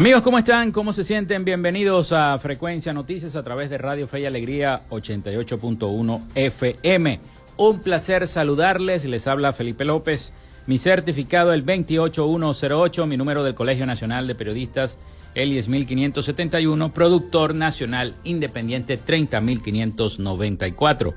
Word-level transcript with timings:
Amigos, 0.00 0.22
¿cómo 0.22 0.38
están? 0.38 0.72
¿Cómo 0.72 0.94
se 0.94 1.04
sienten? 1.04 1.44
Bienvenidos 1.44 2.12
a 2.12 2.38
Frecuencia 2.38 2.94
Noticias 2.94 3.36
a 3.36 3.42
través 3.42 3.68
de 3.68 3.76
Radio 3.76 4.08
Fe 4.08 4.20
y 4.20 4.24
Alegría 4.24 4.80
88.1 4.88 6.22
FM. 6.34 7.20
Un 7.58 7.82
placer 7.82 8.26
saludarles. 8.26 9.04
Les 9.04 9.26
habla 9.26 9.52
Felipe 9.52 9.84
López. 9.84 10.32
Mi 10.66 10.78
certificado 10.78 11.52
el 11.52 11.64
28108, 11.64 13.06
mi 13.06 13.18
número 13.18 13.44
del 13.44 13.54
Colegio 13.54 13.84
Nacional 13.84 14.26
de 14.26 14.34
Periodistas 14.34 14.96
el 15.34 15.50
10571, 15.50 16.94
productor 16.94 17.54
nacional 17.54 18.14
independiente 18.24 18.96
30594. 18.96 21.12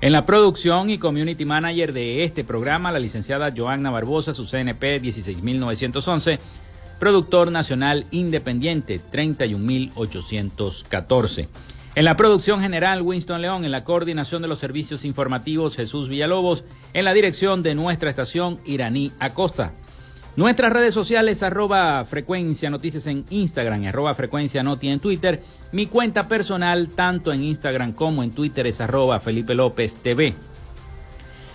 En 0.00 0.12
la 0.12 0.26
producción 0.26 0.90
y 0.90 0.98
community 0.98 1.44
manager 1.44 1.92
de 1.92 2.24
este 2.24 2.42
programa, 2.42 2.90
la 2.90 2.98
licenciada 2.98 3.54
Joanna 3.56 3.90
Barbosa, 3.90 4.34
su 4.34 4.46
CNP 4.46 4.98
16911 4.98 6.40
productor 6.98 7.52
nacional 7.52 8.04
independiente 8.10 8.98
31814. 8.98 11.48
En 11.94 12.04
la 12.04 12.16
producción 12.16 12.60
general, 12.60 13.00
Winston 13.00 13.40
León, 13.40 13.64
en 13.64 13.70
la 13.70 13.84
coordinación 13.84 14.42
de 14.42 14.48
los 14.48 14.58
servicios 14.58 15.06
informativos, 15.06 15.76
Jesús 15.76 16.10
Villalobos, 16.10 16.64
en 16.92 17.06
la 17.06 17.14
dirección 17.14 17.62
de 17.62 17.74
nuestra 17.74 18.10
estación, 18.10 18.60
Iraní 18.66 19.12
Acosta. 19.18 19.72
Nuestras 20.36 20.70
redes 20.70 20.92
sociales, 20.92 21.42
arroba 21.42 22.04
frecuencia 22.04 22.68
noticias 22.68 23.06
en 23.06 23.24
Instagram, 23.30 23.86
arroba 23.86 24.14
frecuencia 24.14 24.62
noti 24.62 24.88
en 24.88 25.00
Twitter. 25.00 25.42
Mi 25.72 25.86
cuenta 25.86 26.28
personal, 26.28 26.88
tanto 26.88 27.32
en 27.32 27.42
Instagram 27.42 27.92
como 27.92 28.22
en 28.22 28.32
Twitter, 28.32 28.66
es 28.66 28.82
arroba 28.82 29.18
Felipe 29.18 29.54
López 29.54 29.96
TV. 30.02 30.34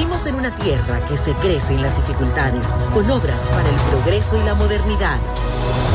en 0.00 0.34
una 0.34 0.54
tierra 0.54 0.98
que 1.04 1.16
se 1.16 1.34
crece 1.34 1.74
en 1.74 1.82
las 1.82 1.94
dificultades, 1.96 2.68
con 2.94 3.08
obras 3.10 3.50
para 3.50 3.68
el 3.68 3.76
progreso 3.90 4.40
y 4.40 4.44
la 4.44 4.54
modernidad, 4.54 5.18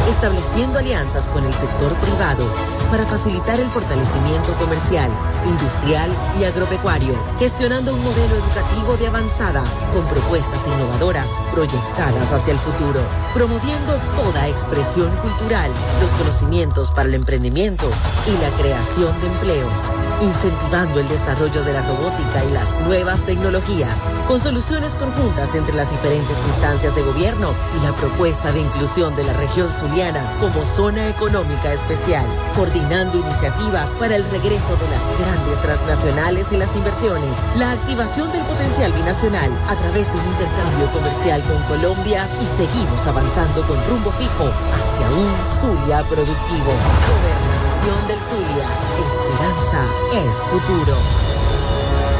estableciendo 0.09 0.77
alianzas 0.77 1.27
con 1.29 1.43
el 1.43 1.53
sector 1.53 1.95
privado 1.97 2.47
para 2.89 3.05
facilitar 3.05 3.59
el 3.59 3.67
fortalecimiento 3.67 4.53
comercial, 4.55 5.09
industrial 5.47 6.09
y 6.39 6.43
agropecuario, 6.43 7.13
gestionando 7.39 7.93
un 7.93 8.03
modelo 8.03 8.35
educativo 8.35 8.95
de 8.97 9.07
avanzada 9.07 9.63
con 9.93 10.07
propuestas 10.07 10.67
innovadoras 10.67 11.29
proyectadas 11.51 12.31
hacia 12.31 12.53
el 12.53 12.59
futuro, 12.59 13.01
promoviendo 13.33 13.93
toda 14.15 14.47
expresión 14.47 15.09
cultural, 15.17 15.69
los 15.99 16.11
conocimientos 16.11 16.91
para 16.91 17.09
el 17.09 17.15
emprendimiento 17.15 17.89
y 18.27 18.41
la 18.41 18.49
creación 18.61 19.19
de 19.19 19.27
empleos, 19.27 19.91
incentivando 20.21 20.99
el 20.99 21.07
desarrollo 21.09 21.63
de 21.63 21.73
la 21.73 21.81
robótica 21.81 22.43
y 22.45 22.51
las 22.51 22.79
nuevas 22.81 23.23
tecnologías, 23.23 23.94
con 24.27 24.39
soluciones 24.39 24.95
conjuntas 24.95 25.55
entre 25.55 25.75
las 25.75 25.91
diferentes 25.91 26.37
instancias 26.47 26.95
de 26.95 27.03
gobierno 27.03 27.53
y 27.77 27.85
la 27.85 27.93
propuesta 27.93 28.51
de 28.51 28.61
inclusión 28.61 29.15
de 29.15 29.23
la 29.23 29.33
región 29.33 29.69
zuliana 29.69 30.21
como 30.39 30.65
zona 30.65 31.07
económica 31.07 31.71
especial, 31.73 32.25
coordinando 32.55 33.17
iniciativas 33.17 33.89
para 33.99 34.15
el 34.15 34.23
regreso 34.31 34.75
de 34.75 34.89
las 34.89 35.19
grandes 35.19 35.61
transnacionales 35.61 36.51
y 36.51 36.57
las 36.57 36.75
inversiones, 36.75 37.35
la 37.57 37.71
activación 37.71 38.31
del 38.31 38.43
potencial 38.43 38.91
binacional 38.93 39.51
a 39.67 39.75
través 39.75 40.11
de 40.11 40.19
un 40.19 40.25
intercambio 40.25 40.91
comercial 40.91 41.41
con 41.43 41.61
Colombia 41.63 42.27
y 42.41 42.45
seguimos 42.45 43.05
avanzando 43.07 43.65
con 43.67 43.77
rumbo 43.87 44.11
fijo 44.11 44.45
hacia 44.71 45.09
un 45.11 45.35
Zulia 45.43 46.03
productivo. 46.07 46.71
Gobernación 47.07 48.07
del 48.07 48.19
Zulia. 48.19 48.65
Esperanza 48.97 49.83
es 50.13 50.35
futuro. 50.49 51.34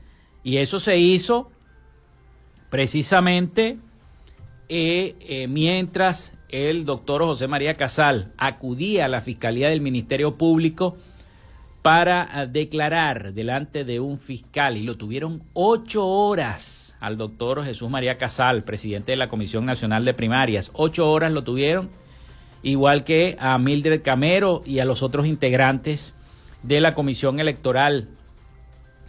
Y 0.41 0.55
eso 0.55 0.79
se 0.79 0.97
hizo 0.97 1.51
precisamente 2.69 3.77
eh, 4.67 5.15
eh, 5.19 5.47
mientras 5.47 6.33
el 6.49 6.85
doctor 6.85 7.23
José 7.23 7.47
María 7.47 7.75
Casal 7.75 8.33
acudía 8.37 9.05
a 9.05 9.09
la 9.09 9.21
Fiscalía 9.21 9.69
del 9.69 9.81
Ministerio 9.81 10.35
Público 10.35 10.97
para 11.81 12.27
ah, 12.31 12.45
declarar 12.47 13.33
delante 13.33 13.83
de 13.85 13.99
un 13.99 14.17
fiscal 14.17 14.75
y 14.75 14.83
lo 14.83 14.95
tuvieron 14.95 15.43
ocho 15.53 16.07
horas 16.07 16.97
al 16.99 17.17
doctor 17.17 17.63
Jesús 17.63 17.91
María 17.91 18.15
Casal, 18.15 18.63
presidente 18.63 19.11
de 19.11 19.17
la 19.17 19.27
Comisión 19.27 19.65
Nacional 19.65 20.03
de 20.03 20.15
Primarias. 20.15 20.71
Ocho 20.73 21.11
horas 21.11 21.31
lo 21.31 21.43
tuvieron, 21.43 21.91
igual 22.63 23.03
que 23.03 23.37
a 23.39 23.59
Mildred 23.59 24.01
Camero 24.01 24.63
y 24.65 24.79
a 24.79 24.85
los 24.85 25.03
otros 25.03 25.27
integrantes 25.27 26.15
de 26.63 26.81
la 26.81 26.95
Comisión 26.95 27.39
Electoral, 27.39 28.07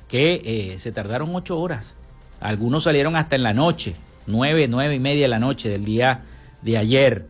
que 0.09 0.43
eh, 0.45 0.79
se 0.79 0.93
tardaron 0.93 1.35
ocho 1.35 1.59
horas 1.59 1.96
algunos 2.41 2.85
salieron 2.85 3.17
hasta 3.17 3.37
en 3.37 3.43
la 3.43 3.53
noche, 3.53 3.97
nueve, 4.27 4.67
nueve 4.69 4.95
y 4.95 5.01
media 5.01 5.23
de 5.23 5.29
la 5.29 5.39
noche 5.39 5.69
del 5.69 5.85
día 5.85 6.25
de 6.63 6.79
ayer. 6.79 7.27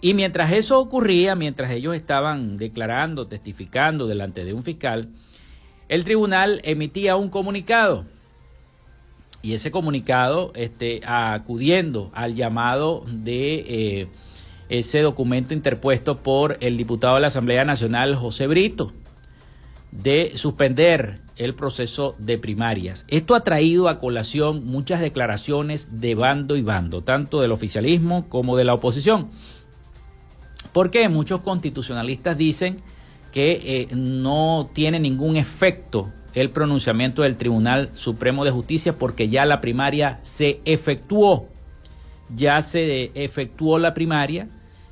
Y 0.00 0.14
mientras 0.14 0.52
eso 0.52 0.80
ocurría, 0.80 1.34
mientras 1.34 1.70
ellos 1.70 1.94
estaban 1.94 2.56
declarando, 2.56 3.28
testificando 3.28 4.06
delante 4.06 4.44
de 4.44 4.52
un 4.52 4.64
fiscal, 4.64 5.08
el 5.88 6.04
tribunal 6.04 6.60
emitía 6.64 7.16
un 7.16 7.28
comunicado. 7.28 8.04
Y 9.42 9.54
ese 9.54 9.70
comunicado, 9.70 10.52
este, 10.54 11.02
acudiendo 11.04 12.10
al 12.14 12.34
llamado 12.34 13.04
de 13.06 13.64
eh, 13.68 14.08
ese 14.68 15.02
documento 15.02 15.52
interpuesto 15.52 16.18
por 16.18 16.56
el 16.60 16.76
diputado 16.76 17.16
de 17.16 17.22
la 17.22 17.26
Asamblea 17.26 17.64
Nacional, 17.64 18.14
José 18.14 18.46
Brito, 18.46 18.92
de 19.92 20.32
suspender 20.34 21.20
el 21.36 21.54
proceso 21.54 22.16
de 22.18 22.38
primarias. 22.38 23.04
Esto 23.08 23.34
ha 23.34 23.44
traído 23.44 23.88
a 23.88 23.98
colación 23.98 24.64
muchas 24.64 25.00
declaraciones 25.00 26.00
de 26.00 26.14
bando 26.14 26.56
y 26.56 26.62
bando, 26.62 27.02
tanto 27.02 27.40
del 27.40 27.52
oficialismo 27.52 28.28
como 28.28 28.56
de 28.56 28.64
la 28.64 28.74
oposición. 28.74 29.30
Porque 30.72 31.08
muchos 31.08 31.42
constitucionalistas 31.42 32.36
dicen 32.36 32.76
que 33.32 33.60
eh, 33.64 33.88
no 33.94 34.70
tiene 34.72 34.98
ningún 34.98 35.36
efecto 35.36 36.10
el 36.34 36.50
pronunciamiento 36.50 37.22
del 37.22 37.36
Tribunal 37.36 37.90
Supremo 37.94 38.44
de 38.44 38.50
Justicia 38.50 38.94
porque 38.96 39.28
ya 39.28 39.44
la 39.44 39.60
primaria 39.60 40.18
se 40.22 40.60
efectuó. 40.64 41.48
Ya 42.34 42.62
se 42.62 43.10
efectuó 43.14 43.78
la 43.78 43.92
primaria. 43.92 44.48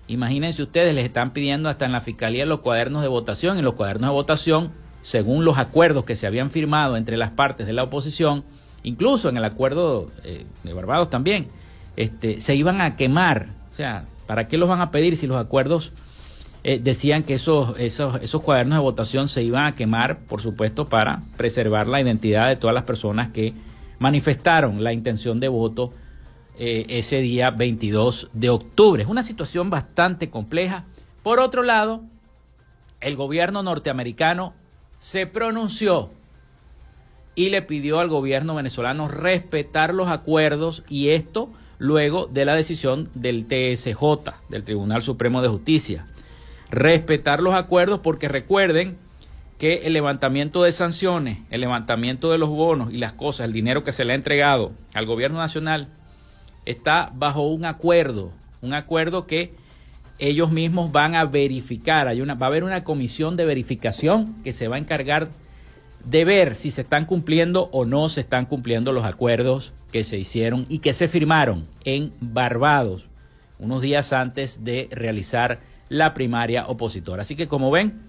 Imagínense 0.07 0.63
ustedes, 0.63 0.95
les 0.95 1.07
están 1.07 1.33
pidiendo 1.33 1.71
hasta 1.71 1.87
en 1.87 1.93
la 1.93 2.03
Fiscalía 2.03 2.45
los 2.45 2.61
cuadernos 2.61 3.01
de 3.01 3.09
votación. 3.09 3.59
y 3.59 3.63
los 3.63 3.75
cuadernos 3.75 4.11
de 4.11 4.15
votación 4.15 4.80
según 5.03 5.45
los 5.45 5.59
acuerdos 5.59 6.05
que 6.05 6.17
se 6.17 6.27
habían 6.27 6.51
firmado 6.51 6.97
entre 6.97 7.17
las 7.17 7.31
partes 7.31 7.67
de 7.67 7.73
la 7.73 7.85
oposición, 7.85 8.45
incluso 8.83 9.29
en 9.29 9.37
el 9.37 9.45
acuerdo 9.45 10.09
eh, 10.25 10.45
de 10.63 10.73
Barbados 10.73 11.11
también, 11.11 11.49
este, 11.97 12.41
se 12.41 12.55
iban 12.55 12.81
a 12.81 12.97
quemar. 12.97 13.49
O 13.73 13.75
sea, 13.75 14.05
¿para 14.27 14.49
qué 14.49 14.59
los 14.59 14.69
van 14.69 14.81
a 14.81 14.91
pedir 14.91 15.17
si 15.17 15.27
los 15.27 15.39
acuerdos 15.39 15.93
eh, 16.63 16.79
decían 16.83 17.23
que 17.23 17.35
esos, 17.35 17.79
esos, 17.79 18.21
esos 18.23 18.43
cuadernos 18.43 18.79
de 18.79 18.83
votación 18.83 19.29
se 19.29 19.43
iban 19.43 19.65
a 19.65 19.75
quemar, 19.75 20.19
por 20.21 20.43
supuesto, 20.43 20.89
para 20.89 21.23
preservar 21.37 21.87
la 21.87 22.01
identidad 22.01 22.49
de 22.49 22.57
todas 22.57 22.75
las 22.75 22.85
personas 22.85 23.29
que 23.31 23.55
manifestaron 23.99 24.85
la 24.85 24.93
intención 24.93 25.41
de 25.41 25.49
voto 25.49 25.93
eh, 26.59 26.85
ese 26.89 27.23
día 27.23 27.51
22 27.51 28.29
de 28.35 28.51
octubre? 28.51 29.03
Es 29.03 29.09
una 29.09 29.23
situación 29.23 29.71
bastante 29.71 30.29
compleja. 30.29 30.85
Por 31.23 31.41
otro 31.41 31.63
lado, 31.63 32.03
el 33.01 33.17
gobierno 33.17 33.63
norteamericano 33.63 34.53
se 35.01 35.27
pronunció 35.27 36.11
y 37.35 37.49
le 37.49 37.63
pidió 37.63 38.01
al 38.01 38.11
gobierno 38.11 38.55
venezolano 38.55 39.09
respetar 39.09 39.95
los 39.95 40.09
acuerdos 40.09 40.85
y 40.91 41.09
esto 41.09 41.49
luego 41.79 42.27
de 42.27 42.45
la 42.45 42.55
decisión 42.55 43.09
del 43.15 43.47
TSJ, 43.47 43.99
del 44.51 44.63
Tribunal 44.63 45.01
Supremo 45.01 45.41
de 45.41 45.49
Justicia. 45.49 46.05
Respetar 46.71 47.41
los 47.41 47.55
acuerdos 47.55 48.01
porque 48.01 48.29
recuerden 48.29 48.99
que 49.59 49.87
el 49.87 49.95
levantamiento 49.95 50.65
de 50.65 50.71
sanciones, 50.71 51.39
el 51.51 51.63
levantamiento 51.63 52.31
de 52.31 52.37
los 52.37 52.51
bonos 52.51 52.93
y 52.93 52.99
las 52.99 53.15
cosas, 53.15 53.47
el 53.47 53.53
dinero 53.53 53.83
que 53.83 53.93
se 53.93 54.05
le 54.05 54.13
ha 54.13 54.17
entregado 54.17 54.73
al 54.93 55.07
gobierno 55.07 55.39
nacional, 55.39 55.89
está 56.67 57.11
bajo 57.15 57.49
un 57.49 57.65
acuerdo, 57.65 58.33
un 58.61 58.75
acuerdo 58.75 59.27
que 59.27 59.55
ellos 60.21 60.53
mismos 60.53 60.93
van 60.93 61.15
a 61.15 61.25
verificar, 61.25 62.07
hay 62.07 62.21
una, 62.21 62.35
va 62.35 62.45
a 62.47 62.51
haber 62.51 62.63
una 62.63 62.85
comisión 62.85 63.37
de 63.37 63.47
verificación 63.47 64.37
que 64.45 64.53
se 64.53 64.69
va 64.69 64.77
a 64.77 64.79
encargar 64.79 65.31
de 66.05 66.25
ver 66.25 66.55
si 66.55 66.71
se 66.71 66.83
están 66.83 67.07
cumpliendo 67.07 67.71
o 67.73 67.87
no 67.87 68.09
se 68.09 68.21
están 68.21 68.47
cumpliendo 68.47 68.93
los 68.93 69.05
acuerdos 69.05 69.73
que 69.91 70.05
se 70.05 70.19
hicieron 70.19 70.67
y 70.69 70.79
que 70.79 70.93
se 70.93 71.09
firmaron 71.09 71.67
en 71.85 72.13
Barbados 72.21 73.07
unos 73.59 73.83
días 73.83 74.13
antes 74.13 74.63
de 74.65 74.89
realizar 74.91 75.59
la 75.89 76.15
primaria 76.15 76.67
opositora. 76.67 77.23
Así 77.23 77.35
que 77.35 77.49
como 77.49 77.71
ven, 77.71 78.01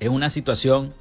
es 0.00 0.08
una 0.08 0.30
situación 0.30 0.92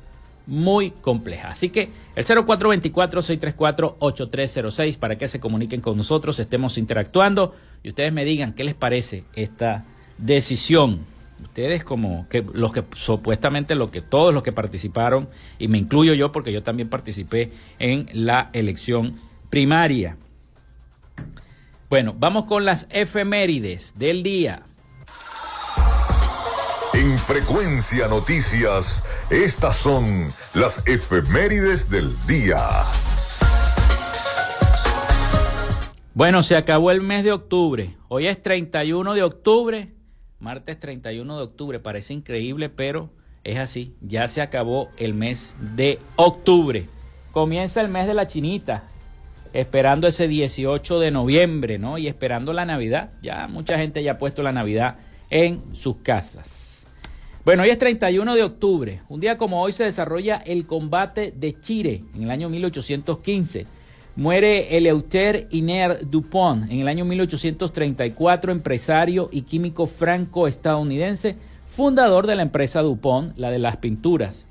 muy 0.45 0.91
compleja. 0.91 1.47
Así 1.49 1.69
que 1.69 1.89
el 2.15 2.25
0424-634-8306 2.25 4.97
para 4.97 5.17
que 5.17 5.27
se 5.27 5.39
comuniquen 5.39 5.81
con 5.81 5.97
nosotros, 5.97 6.37
estemos 6.39 6.77
interactuando 6.77 7.55
y 7.83 7.89
ustedes 7.89 8.13
me 8.13 8.25
digan 8.25 8.53
qué 8.53 8.63
les 8.63 8.75
parece 8.75 9.23
esta 9.35 9.85
decisión. 10.17 11.05
Ustedes 11.41 11.83
como 11.83 12.27
que 12.29 12.43
los 12.53 12.71
que 12.71 12.83
supuestamente 12.95 13.75
lo 13.75 13.91
que 13.91 14.01
todos 14.01 14.33
los 14.33 14.43
que 14.43 14.51
participaron 14.51 15.27
y 15.59 15.67
me 15.67 15.77
incluyo 15.77 16.13
yo 16.13 16.31
porque 16.31 16.51
yo 16.51 16.63
también 16.63 16.89
participé 16.89 17.51
en 17.79 18.07
la 18.13 18.49
elección 18.53 19.19
primaria. 19.49 20.17
Bueno, 21.89 22.15
vamos 22.17 22.45
con 22.45 22.65
las 22.65 22.87
efemérides 22.89 23.93
del 23.99 24.23
día. 24.23 24.63
En 26.95 27.17
Frecuencia 27.19 28.07
Noticias, 28.07 29.05
estas 29.29 29.75
son 29.75 30.31
las 30.53 30.87
efemérides 30.87 31.89
del 31.89 32.15
día. 32.25 32.59
Bueno, 36.15 36.43
se 36.43 36.55
acabó 36.55 36.91
el 36.91 37.01
mes 37.01 37.23
de 37.23 37.31
octubre. 37.31 37.97
Hoy 38.07 38.27
es 38.27 38.41
31 38.41 39.15
de 39.15 39.23
octubre, 39.23 39.92
martes 40.43 40.79
31 40.79 41.37
de 41.37 41.43
octubre. 41.43 41.79
Parece 41.79 42.13
increíble, 42.13 42.69
pero 42.69 43.09
es 43.43 43.57
así. 43.57 43.95
Ya 44.01 44.27
se 44.27 44.41
acabó 44.41 44.89
el 44.97 45.13
mes 45.13 45.55
de 45.75 45.99
octubre. 46.17 46.87
Comienza 47.31 47.81
el 47.81 47.87
mes 47.87 48.05
de 48.05 48.13
la 48.13 48.27
chinita, 48.27 48.83
esperando 49.53 50.05
ese 50.05 50.27
18 50.27 50.99
de 50.99 51.11
noviembre, 51.11 51.79
¿no? 51.79 51.97
Y 51.97 52.07
esperando 52.07 52.53
la 52.53 52.65
Navidad. 52.65 53.11
Ya 53.23 53.47
mucha 53.47 53.77
gente 53.77 54.03
ya 54.03 54.13
ha 54.13 54.17
puesto 54.17 54.43
la 54.43 54.51
Navidad 54.51 54.97
en 55.29 55.73
sus 55.73 55.97
casas. 55.97 56.85
Bueno, 57.45 57.63
hoy 57.63 57.69
es 57.69 57.79
31 57.79 58.35
de 58.35 58.43
octubre. 58.43 59.01
Un 59.09 59.19
día 59.19 59.37
como 59.37 59.61
hoy 59.61 59.71
se 59.71 59.83
desarrolla 59.85 60.37
el 60.45 60.65
combate 60.65 61.33
de 61.35 61.59
Chile 61.59 62.03
en 62.15 62.23
el 62.23 62.31
año 62.31 62.49
1815. 62.49 63.65
Muere 64.15 64.77
Eleuter 64.77 65.47
Iner 65.49 66.07
Dupont 66.07 66.71
en 66.71 66.79
el 66.79 66.87
año 66.87 67.03
1834, 67.03 68.51
empresario 68.51 69.27
y 69.31 69.41
químico 69.41 69.87
franco-estadounidense, 69.87 71.35
fundador 71.67 72.27
de 72.27 72.35
la 72.35 72.43
empresa 72.43 72.83
Dupont, 72.83 73.35
la 73.37 73.49
de 73.49 73.57
las 73.57 73.77
pinturas. 73.77 74.45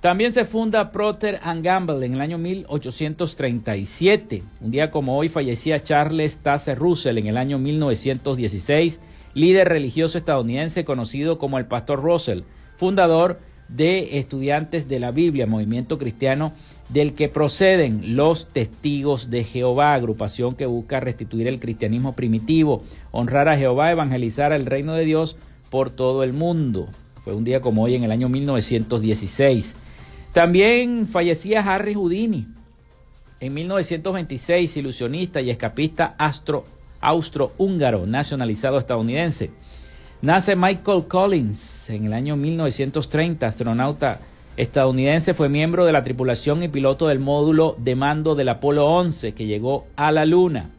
También 0.00 0.32
se 0.32 0.44
funda 0.44 0.92
Procter 0.92 1.40
Gamble 1.62 2.06
en 2.06 2.14
el 2.14 2.20
año 2.20 2.38
1837. 2.38 4.44
Un 4.60 4.70
día 4.70 4.92
como 4.92 5.18
hoy 5.18 5.28
fallecía 5.28 5.82
Charles 5.82 6.38
Taze 6.38 6.76
Russell 6.76 7.18
en 7.18 7.26
el 7.26 7.36
año 7.36 7.58
1916 7.58 9.00
líder 9.34 9.68
religioso 9.68 10.18
estadounidense 10.18 10.84
conocido 10.84 11.38
como 11.38 11.58
el 11.58 11.66
Pastor 11.66 12.02
Russell, 12.02 12.42
fundador 12.76 13.40
de 13.68 14.18
Estudiantes 14.18 14.88
de 14.88 15.00
la 15.00 15.12
Biblia, 15.12 15.46
movimiento 15.46 15.98
cristiano 15.98 16.52
del 16.92 17.14
que 17.14 17.28
proceden 17.28 18.16
los 18.16 18.48
testigos 18.48 19.30
de 19.30 19.44
Jehová, 19.44 19.94
agrupación 19.94 20.56
que 20.56 20.66
busca 20.66 20.98
restituir 20.98 21.46
el 21.46 21.60
cristianismo 21.60 22.14
primitivo, 22.14 22.82
honrar 23.12 23.48
a 23.48 23.56
Jehová, 23.56 23.92
evangelizar 23.92 24.52
el 24.52 24.66
reino 24.66 24.94
de 24.94 25.04
Dios 25.04 25.36
por 25.70 25.90
todo 25.90 26.24
el 26.24 26.32
mundo. 26.32 26.88
Fue 27.22 27.34
un 27.34 27.44
día 27.44 27.60
como 27.60 27.82
hoy 27.82 27.94
en 27.94 28.02
el 28.02 28.10
año 28.10 28.28
1916. 28.28 29.74
También 30.32 31.06
fallecía 31.06 31.60
Harry 31.62 31.94
Houdini. 31.94 32.48
En 33.38 33.54
1926, 33.54 34.76
ilusionista 34.76 35.40
y 35.40 35.50
escapista 35.50 36.14
austro-húngaro 37.00 38.06
nacionalizado 38.06 38.78
estadounidense. 38.78 39.50
Nace 40.22 40.56
Michael 40.56 41.06
Collins 41.06 41.88
en 41.88 42.04
el 42.04 42.12
año 42.12 42.36
1930, 42.36 43.46
astronauta 43.46 44.20
estadounidense, 44.56 45.34
fue 45.34 45.48
miembro 45.48 45.84
de 45.84 45.92
la 45.92 46.04
tripulación 46.04 46.62
y 46.62 46.68
piloto 46.68 47.08
del 47.08 47.18
módulo 47.18 47.76
de 47.78 47.96
mando 47.96 48.34
del 48.34 48.48
Apolo 48.48 48.86
11 48.86 49.32
que 49.32 49.46
llegó 49.46 49.86
a 49.96 50.12
la 50.12 50.24
Luna. 50.24 50.70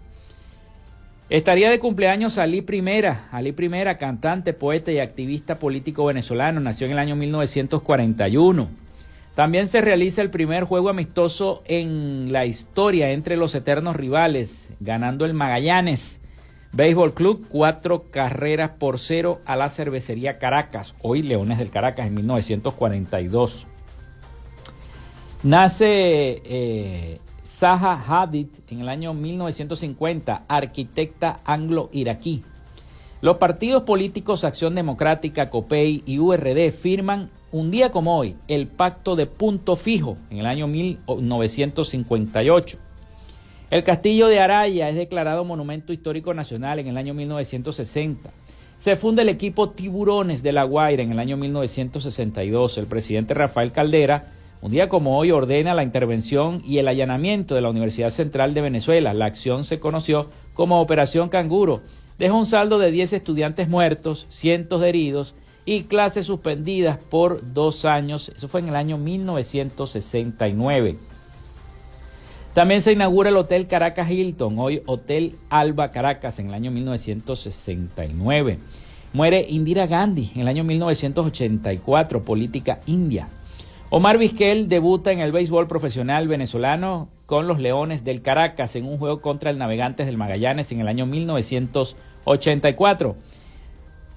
Estaría 1.29 1.69
de 1.69 1.79
cumpleaños 1.79 2.37
Ali 2.37 2.61
Primera. 2.61 3.27
Ali 3.31 3.51
Primera, 3.51 3.97
cantante, 3.97 4.53
poeta 4.53 4.91
y 4.91 4.99
activista 4.99 5.59
político 5.59 6.05
venezolano, 6.05 6.59
nació 6.59 6.87
en 6.87 6.93
el 6.93 6.99
año 6.99 7.15
1941. 7.15 8.67
También 9.35 9.67
se 9.67 9.81
realiza 9.81 10.21
el 10.21 10.29
primer 10.29 10.65
juego 10.65 10.89
amistoso 10.89 11.63
en 11.65 12.31
la 12.31 12.45
historia 12.45 13.11
entre 13.11 13.37
los 13.37 13.55
eternos 13.55 13.95
rivales, 13.95 14.69
ganando 14.79 15.25
el 15.25 15.33
Magallanes 15.33 16.20
Béisbol 16.73 17.13
Club 17.13 17.47
cuatro 17.49 18.05
carreras 18.11 18.71
por 18.79 18.97
cero 18.97 19.41
a 19.45 19.57
la 19.57 19.67
cervecería 19.67 20.39
Caracas, 20.39 20.95
hoy 21.01 21.21
Leones 21.21 21.57
del 21.57 21.69
Caracas 21.69 22.07
en 22.07 22.15
1942. 22.15 23.67
Nace 25.43 26.41
eh, 26.45 27.19
Zaha 27.43 28.01
Hadid 28.07 28.47
en 28.69 28.79
el 28.79 28.87
año 28.87 29.13
1950, 29.13 30.45
arquitecta 30.47 31.41
anglo-iraquí. 31.43 32.41
Los 33.19 33.35
partidos 33.37 33.83
políticos 33.83 34.45
Acción 34.45 34.73
Democrática, 34.73 35.49
COPEI 35.49 36.03
y 36.05 36.19
URD 36.19 36.71
firman 36.71 37.29
un 37.51 37.69
día 37.69 37.91
como 37.91 38.17
hoy 38.17 38.37
el 38.47 38.67
pacto 38.67 39.17
de 39.17 39.25
punto 39.25 39.75
fijo 39.75 40.15
en 40.29 40.39
el 40.39 40.45
año 40.45 40.67
1958. 40.67 42.77
El 43.71 43.83
castillo 43.85 44.27
de 44.27 44.41
Araya 44.41 44.89
es 44.89 44.95
declarado 44.95 45.45
Monumento 45.45 45.93
Histórico 45.93 46.33
Nacional 46.33 46.79
en 46.79 46.87
el 46.87 46.97
año 46.97 47.13
1960. 47.13 48.29
Se 48.77 48.97
funda 48.97 49.21
el 49.21 49.29
equipo 49.29 49.69
Tiburones 49.69 50.43
de 50.43 50.51
La 50.51 50.65
Guaira 50.65 51.03
en 51.03 51.13
el 51.13 51.19
año 51.19 51.37
1962. 51.37 52.77
El 52.77 52.87
presidente 52.87 53.33
Rafael 53.33 53.71
Caldera, 53.71 54.25
un 54.61 54.71
día 54.71 54.89
como 54.89 55.17
hoy, 55.17 55.31
ordena 55.31 55.73
la 55.73 55.83
intervención 55.83 56.61
y 56.65 56.79
el 56.79 56.89
allanamiento 56.89 57.55
de 57.55 57.61
la 57.61 57.69
Universidad 57.69 58.09
Central 58.09 58.53
de 58.53 58.59
Venezuela. 58.59 59.13
La 59.13 59.27
acción 59.27 59.63
se 59.63 59.79
conoció 59.79 60.29
como 60.53 60.81
Operación 60.81 61.29
Canguro. 61.29 61.79
Dejó 62.19 62.39
un 62.39 62.47
saldo 62.47 62.77
de 62.77 62.91
10 62.91 63.13
estudiantes 63.13 63.69
muertos, 63.69 64.27
cientos 64.29 64.81
de 64.81 64.89
heridos 64.89 65.33
y 65.63 65.83
clases 65.83 66.25
suspendidas 66.25 66.97
por 66.97 67.53
dos 67.53 67.85
años. 67.85 68.33
Eso 68.35 68.49
fue 68.49 68.59
en 68.59 68.67
el 68.67 68.75
año 68.75 68.97
1969. 68.97 70.97
También 72.53 72.81
se 72.81 72.91
inaugura 72.91 73.29
el 73.29 73.37
Hotel 73.37 73.67
Caracas 73.67 74.11
Hilton, 74.11 74.59
hoy 74.59 74.81
Hotel 74.85 75.37
Alba 75.49 75.91
Caracas, 75.91 76.37
en 76.37 76.49
el 76.49 76.53
año 76.53 76.69
1969. 76.69 78.57
Muere 79.13 79.45
Indira 79.47 79.87
Gandhi 79.87 80.31
en 80.35 80.41
el 80.41 80.49
año 80.49 80.65
1984, 80.65 82.23
política 82.23 82.81
india. 82.87 83.29
Omar 83.89 84.17
Vizquel 84.17 84.67
debuta 84.67 85.13
en 85.13 85.21
el 85.21 85.31
béisbol 85.31 85.67
profesional 85.67 86.27
venezolano 86.27 87.07
con 87.25 87.47
los 87.47 87.61
Leones 87.61 88.03
del 88.03 88.21
Caracas 88.21 88.75
en 88.75 88.85
un 88.85 88.97
juego 88.97 89.21
contra 89.21 89.49
el 89.49 89.57
Navegantes 89.57 90.05
del 90.05 90.17
Magallanes 90.17 90.73
en 90.73 90.81
el 90.81 90.89
año 90.89 91.05
1984. 91.05 93.15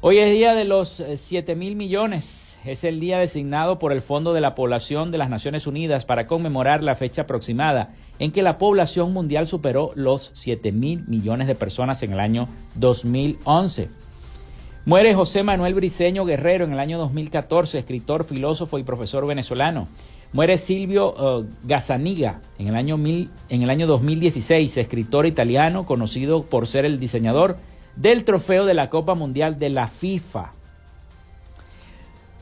Hoy 0.00 0.19
es 0.19 0.33
día 0.33 0.55
de 0.55 0.64
los 0.64 1.05
7 1.17 1.53
eh, 1.53 1.55
mil 1.55 1.76
millones. 1.76 2.59
Es 2.64 2.83
el 2.83 2.99
día 2.99 3.19
designado 3.19 3.79
por 3.79 3.93
el 3.93 4.00
Fondo 4.00 4.33
de 4.33 4.41
la 4.41 4.57
Población 4.57 5.12
de 5.12 5.19
las 5.19 5.31
Naciones 5.31 5.69
Unidas 5.69 6.05
para 6.05 6.25
conmemorar 6.25 6.83
la 6.83 6.97
fecha 6.97 7.23
aproximada 7.23 7.95
en 8.18 8.33
que 8.33 8.42
la 8.42 8.59
población 8.59 9.12
mundial 9.12 9.47
superó 9.47 9.90
los 9.94 10.30
7 10.35 10.73
mil 10.73 11.04
millones 11.06 11.47
de 11.47 11.54
personas 11.54 12.02
en 12.02 12.12
el 12.12 12.21
año 12.21 12.49
2011. 12.76 13.88
Muere 14.87 15.14
José 15.14 15.42
Manuel 15.42 15.75
Briceño 15.75 16.25
Guerrero 16.25 16.64
en 16.64 16.73
el 16.73 16.78
año 16.78 16.99
2014, 16.99 17.78
escritor, 17.78 18.25
filósofo 18.25 18.78
y 18.78 18.83
profesor 18.83 19.26
venezolano. 19.26 19.88
Muere 20.35 20.59
Silvio 20.59 21.14
uh, 21.14 21.47
Gazzaniga 21.62 22.40
en 22.59 22.66
el, 22.66 22.75
año 22.75 22.97
en 22.97 23.62
el 23.62 23.71
año 23.71 23.87
2016, 23.87 24.76
escritor 24.76 25.26
italiano 25.26 25.87
conocido 25.87 26.42
por 26.42 26.66
ser 26.66 26.85
el 26.85 26.99
diseñador 26.99 27.56
del 27.97 28.25
trofeo 28.25 28.66
de 28.66 28.75
la 28.75 28.90
Copa 28.90 29.14
Mundial 29.14 29.59
de 29.59 29.71
la 29.71 29.87
FIFA. 29.87 30.52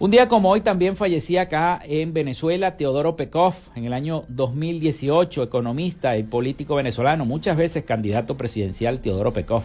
Un 0.02 0.10
día 0.10 0.28
como 0.28 0.50
hoy 0.50 0.62
también 0.62 0.96
fallecía 0.96 1.42
acá 1.42 1.80
en 1.84 2.12
Venezuela 2.12 2.76
Teodoro 2.76 3.14
Pekov 3.14 3.54
en 3.76 3.84
el 3.84 3.92
año 3.92 4.24
2018, 4.26 5.44
economista 5.44 6.16
y 6.16 6.24
político 6.24 6.74
venezolano, 6.74 7.24
muchas 7.24 7.56
veces 7.56 7.84
candidato 7.84 8.36
presidencial 8.36 8.98
Teodoro 8.98 9.32
Pekov. 9.32 9.62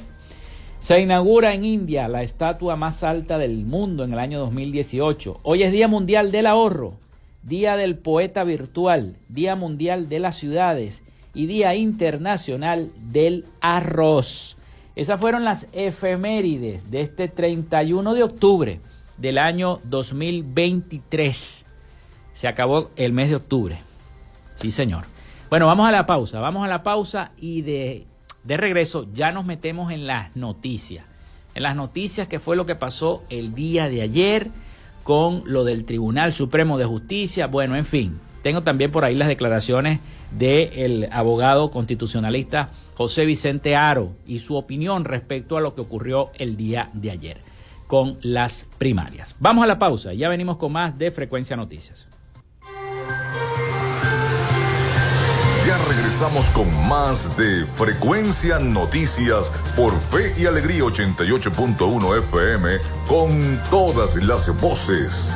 Se 0.77 1.01
inaugura 1.01 1.55
en 1.55 1.65
India 1.65 2.07
la 2.07 2.21
estatua 2.21 2.75
más 2.75 3.03
alta 3.03 3.39
del 3.39 3.65
mundo 3.65 4.03
en 4.03 4.13
el 4.13 4.19
año 4.19 4.37
2018. 4.37 5.39
Hoy 5.41 5.63
es 5.63 5.71
Día 5.71 5.87
Mundial 5.87 6.31
del 6.31 6.45
Ahorro, 6.45 6.93
Día 7.41 7.75
del 7.75 7.97
Poeta 7.97 8.43
Virtual, 8.43 9.15
Día 9.29 9.55
Mundial 9.55 10.07
de 10.07 10.19
las 10.19 10.37
Ciudades 10.37 11.01
y 11.33 11.47
Día 11.47 11.73
Internacional 11.73 12.91
del 13.11 13.45
Arroz. 13.59 14.55
Esas 14.95 15.19
fueron 15.19 15.43
las 15.43 15.65
efemérides 15.73 16.91
de 16.91 17.01
este 17.01 17.27
31 17.27 18.13
de 18.13 18.21
octubre 18.21 18.79
del 19.17 19.37
año 19.37 19.79
2023. 19.83 21.65
Se 22.33 22.47
acabó 22.47 22.91
el 22.95 23.13
mes 23.13 23.29
de 23.29 23.35
octubre. 23.35 23.79
Sí, 24.55 24.71
señor. 24.71 25.05
Bueno, 25.49 25.67
vamos 25.67 25.87
a 25.87 25.91
la 25.91 26.05
pausa. 26.05 26.39
Vamos 26.39 26.63
a 26.63 26.67
la 26.67 26.83
pausa 26.83 27.31
y 27.37 27.61
de 27.61 28.05
de 28.47 28.55
regreso, 28.55 29.07
ya 29.13 29.33
nos 29.33 29.45
metemos 29.45 29.91
en 29.91 30.07
las 30.07 30.35
noticias. 30.37 31.05
En 31.53 31.63
las 31.63 31.75
noticias, 31.75 32.29
que 32.29 32.39
fue 32.39 32.55
lo 32.55 32.65
que 32.65 32.75
pasó 32.75 33.23
el 33.29 33.53
día 33.53 33.89
de 33.89 34.01
ayer 34.01 34.47
con 35.03 35.43
lo 35.45 35.65
del 35.65 35.83
Tribunal 35.83 36.31
Supremo 36.31 36.77
de 36.77 36.85
Justicia. 36.85 37.47
Bueno, 37.47 37.75
en 37.75 37.83
fin, 37.83 38.19
tengo 38.43 38.63
también 38.63 38.89
por 38.89 39.03
ahí 39.03 39.15
las 39.15 39.27
declaraciones 39.27 39.99
del 40.31 41.09
abogado 41.11 41.71
constitucionalista 41.71 42.69
José 42.95 43.25
Vicente 43.25 43.75
Aro 43.75 44.13
y 44.25 44.39
su 44.39 44.55
opinión 44.55 45.03
respecto 45.03 45.57
a 45.57 45.61
lo 45.61 45.75
que 45.75 45.81
ocurrió 45.81 46.29
el 46.37 46.55
día 46.55 46.89
de 46.93 47.11
ayer 47.11 47.56
con 47.87 48.17
las 48.21 48.67
primarias. 48.77 49.35
Vamos 49.39 49.63
a 49.63 49.67
la 49.67 49.79
pausa, 49.79 50.13
ya 50.13 50.29
venimos 50.29 50.57
con 50.57 50.71
más 50.71 50.97
de 50.97 51.11
Frecuencia 51.11 51.55
Noticias. 51.55 52.07
Ya 55.65 55.77
regresamos 55.89 56.49
con 56.51 56.67
más 56.87 57.35
de 57.35 57.65
Frecuencia 57.65 58.57
Noticias 58.59 59.51
por 59.75 59.91
Fe 59.99 60.33
y 60.41 60.45
Alegría 60.45 60.83
88.1 60.83 62.19
FM 62.19 62.69
con 63.07 63.59
todas 63.69 64.15
las 64.23 64.61
voces. 64.61 65.35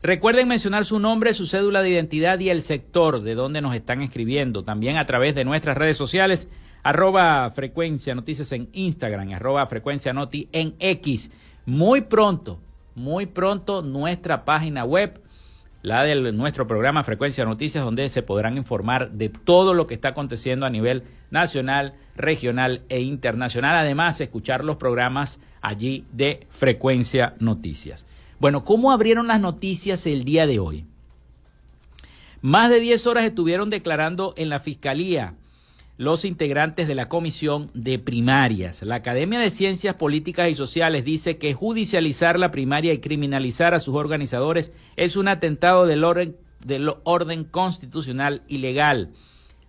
Recuerden 0.02 0.48
mencionar 0.48 0.86
su 0.86 0.98
nombre, 0.98 1.34
su 1.34 1.46
cédula 1.46 1.84
de 1.84 1.92
identidad 1.92 2.40
y 2.40 2.50
el 2.50 2.64
sector 2.64 3.22
de 3.22 3.36
donde 3.36 3.62
nos 3.62 3.76
están 3.76 4.02
escribiendo. 4.02 4.64
También 4.64 4.98
a 4.98 5.06
través 5.06 5.36
de 5.36 5.46
nuestras 5.46 5.78
redes 5.78 5.98
sociales, 5.98 6.50
arroba 6.82 7.48
frecuencia 7.52 8.16
noticias 8.16 8.52
en 8.52 8.68
Instagram, 8.74 9.32
arroba 9.34 9.68
frecuencia 9.68 10.14
noti 10.14 10.50
en 10.52 10.74
X. 10.80 11.32
Muy 11.68 12.02
pronto, 12.02 12.60
muy 12.96 13.28
pronto 13.28 13.84
nuestra 13.84 14.46
página 14.46 14.84
web 14.84 15.22
la 15.82 16.04
de 16.04 16.32
nuestro 16.34 16.68
programa 16.68 17.04
Frecuencia 17.04 17.46
Noticias, 17.46 17.84
donde 17.84 18.10
se 18.10 18.24
podrán 18.24 18.58
informar 18.58 19.12
de 19.12 19.30
todo 19.30 19.74
lo 19.74 19.88
que 19.88 19.94
está 19.94 20.10
aconteciendo 20.10 20.66
a 20.66 20.70
nivel 20.70 21.04
nacional, 21.32 21.94
regional 22.16 22.84
e 22.90 23.02
internacional. 23.02 23.76
Además, 23.76 24.20
escuchar 24.20 24.64
los 24.64 24.78
programas 24.78 25.40
allí 25.62 26.06
de 26.12 26.48
Frecuencia 26.50 27.36
Noticias. 27.40 28.06
Bueno, 28.40 28.64
¿cómo 28.64 28.92
abrieron 28.92 29.28
las 29.28 29.40
noticias 29.40 30.06
el 30.08 30.24
día 30.24 30.46
de 30.48 30.60
hoy? 30.60 30.86
Más 32.42 32.70
de 32.70 32.80
10 32.80 33.08
horas 33.08 33.26
estuvieron 33.26 33.70
declarando 33.70 34.34
en 34.38 34.50
la 34.50 34.60
Fiscalía 34.60 35.34
los 35.98 36.26
integrantes 36.26 36.88
de 36.88 36.96
la 36.96 37.10
Comisión 37.10 37.72
de 37.74 37.98
Primarias. 37.98 38.84
La 38.84 38.96
Academia 38.96 39.40
de 39.40 39.50
Ciencias 39.50 39.96
Políticas 39.96 40.50
y 40.50 40.54
Sociales 40.54 41.04
dice 41.04 41.38
que 41.40 41.56
judicializar 41.56 42.38
la 42.38 42.52
primaria 42.52 42.94
y 42.94 43.00
criminalizar 43.00 43.74
a 43.74 43.80
sus 43.80 43.96
organizadores 43.96 44.74
es 44.96 45.16
un 45.16 45.28
atentado 45.28 45.88
del 45.88 46.04
orden, 46.04 46.38
del 46.64 46.94
orden 47.04 47.44
constitucional 47.46 48.44
y 48.48 48.60
legal. 48.60 49.12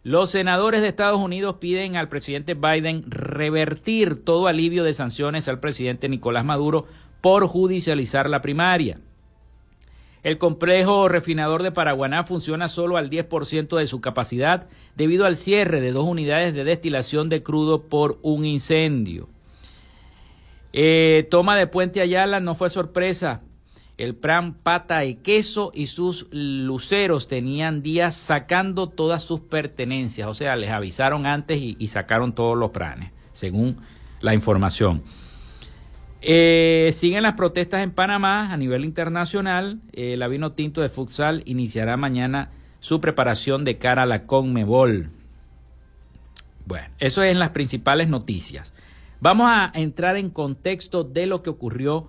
Los 0.03 0.31
senadores 0.31 0.83
de 0.83 0.89
Estados 0.89 1.21
Unidos 1.21 1.57
piden 1.61 1.97
al 1.97 2.09
presidente 2.09 2.55
Biden 2.55 3.11
revertir 3.11 4.23
todo 4.23 4.47
alivio 4.47 4.85
de 4.85 4.95
sanciones 4.95 5.49
al 5.49 5.61
presidente 5.61 6.09
Nicolás 6.09 6.45
Maduro 6.45 6.87
por 7.21 7.47
judicializar 7.47 8.29
la 8.29 8.43
primaria. 8.43 9.01
El 10.23 10.39
complejo 10.39 11.09
refinador 11.09 11.63
de 11.63 11.73
Paraguaná 11.73 12.25
funciona 12.25 12.69
solo 12.69 12.97
al 12.97 13.09
10% 13.09 13.77
de 13.77 13.87
su 13.87 14.01
capacidad 14.01 14.69
debido 14.97 15.27
al 15.27 15.37
cierre 15.37 15.81
de 15.81 15.93
dos 15.93 16.07
unidades 16.07 16.55
de 16.55 16.65
destilación 16.65 17.29
de 17.29 17.43
crudo 17.43 17.83
por 17.85 18.19
un 18.23 18.45
incendio. 18.45 19.29
Eh, 20.73 21.27
toma 21.31 21.57
de 21.57 21.67
Puente 21.67 22.01
Ayala 22.01 22.41
no 22.41 22.55
fue 22.55 22.69
sorpresa. 22.69 23.43
El 23.97 24.15
plan 24.15 24.55
Pata 24.55 25.05
y 25.05 25.17
Queso 25.17 25.73
y 25.75 25.89
sus 25.89 26.29
luceros 26.31 27.27
tenían 27.27 27.83
días 27.83 28.15
sacando 28.15 28.89
todas 28.89 29.23
sus 29.25 29.41
pertenencias. 29.41 30.29
O 30.29 30.35
sea, 30.35 30.55
les 30.57 30.71
avisaron 30.71 31.27
antes 31.27 31.59
y, 31.59 31.77
y 31.81 31.89
sacaron 31.89 32.33
todos 32.33 32.57
los 32.57 32.71
planes, 32.71 33.11
según 33.33 33.79
la 34.21 34.35
información. 34.35 35.03
Eh, 36.21 36.91
siguen 36.93 37.23
las 37.23 37.35
protestas 37.35 37.83
en 37.83 37.93
Panamá 37.93 38.53
a 38.53 38.57
nivel 38.57 38.85
internacional. 38.85 39.81
Eh, 39.93 40.17
la 40.17 40.29
Vino 40.29 40.53
Tinto 40.53 40.81
de 40.81 40.89
Futsal 40.89 41.43
iniciará 41.47 41.97
mañana 41.97 42.51
su 42.81 43.01
preparación 43.01 43.65
de 43.65 43.79
cara 43.79 44.03
a 44.03 44.07
la 44.07 44.27
Conmebol. 44.27 45.11
Bueno, 46.67 46.89
eso 46.99 47.23
es 47.23 47.33
en 47.33 47.39
las 47.39 47.51
principales 47.51 48.09
noticias. 48.09 48.75
Vamos 49.21 49.49
a 49.51 49.73
entrar 49.75 50.17
en 50.17 50.31
contexto 50.31 51.03
de 51.03 51.27
lo 51.27 51.43
que 51.43 51.51
ocurrió 51.51 52.09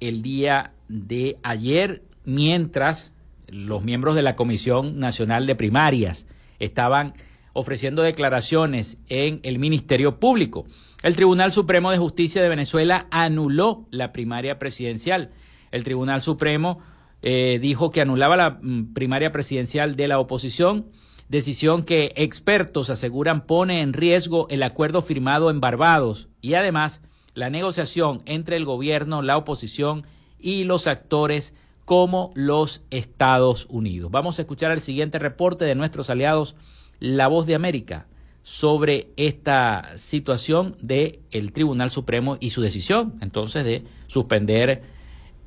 el 0.00 0.22
día 0.22 0.72
de 0.88 1.38
ayer 1.42 2.02
mientras 2.24 3.12
los 3.48 3.82
miembros 3.82 4.14
de 4.14 4.22
la 4.22 4.36
Comisión 4.36 4.98
Nacional 4.98 5.46
de 5.46 5.54
Primarias 5.54 6.26
estaban 6.58 7.12
ofreciendo 7.52 8.02
declaraciones 8.02 8.98
en 9.08 9.40
el 9.42 9.58
Ministerio 9.58 10.20
Público. 10.20 10.66
El 11.06 11.14
Tribunal 11.14 11.52
Supremo 11.52 11.92
de 11.92 11.98
Justicia 11.98 12.42
de 12.42 12.48
Venezuela 12.48 13.06
anuló 13.12 13.86
la 13.92 14.12
primaria 14.12 14.58
presidencial. 14.58 15.30
El 15.70 15.84
Tribunal 15.84 16.20
Supremo 16.20 16.80
eh, 17.22 17.60
dijo 17.62 17.92
que 17.92 18.00
anulaba 18.00 18.36
la 18.36 18.58
mm, 18.60 18.92
primaria 18.92 19.30
presidencial 19.30 19.94
de 19.94 20.08
la 20.08 20.18
oposición, 20.18 20.86
decisión 21.28 21.84
que 21.84 22.12
expertos 22.16 22.90
aseguran 22.90 23.46
pone 23.46 23.82
en 23.82 23.92
riesgo 23.92 24.48
el 24.50 24.64
acuerdo 24.64 25.00
firmado 25.00 25.48
en 25.48 25.60
Barbados 25.60 26.28
y 26.40 26.54
además 26.54 27.02
la 27.34 27.50
negociación 27.50 28.22
entre 28.26 28.56
el 28.56 28.64
gobierno, 28.64 29.22
la 29.22 29.36
oposición 29.36 30.04
y 30.40 30.64
los 30.64 30.88
actores 30.88 31.54
como 31.84 32.32
los 32.34 32.82
Estados 32.90 33.68
Unidos. 33.70 34.10
Vamos 34.10 34.40
a 34.40 34.42
escuchar 34.42 34.72
el 34.72 34.80
siguiente 34.80 35.20
reporte 35.20 35.66
de 35.66 35.76
nuestros 35.76 36.10
aliados, 36.10 36.56
La 36.98 37.28
Voz 37.28 37.46
de 37.46 37.54
América 37.54 38.08
sobre 38.46 39.08
esta 39.16 39.90
situación 39.96 40.76
del 40.80 41.18
el 41.32 41.52
Tribunal 41.52 41.90
Supremo 41.90 42.36
y 42.38 42.50
su 42.50 42.62
decisión 42.62 43.14
entonces 43.20 43.64
de 43.64 43.82
suspender 44.06 44.82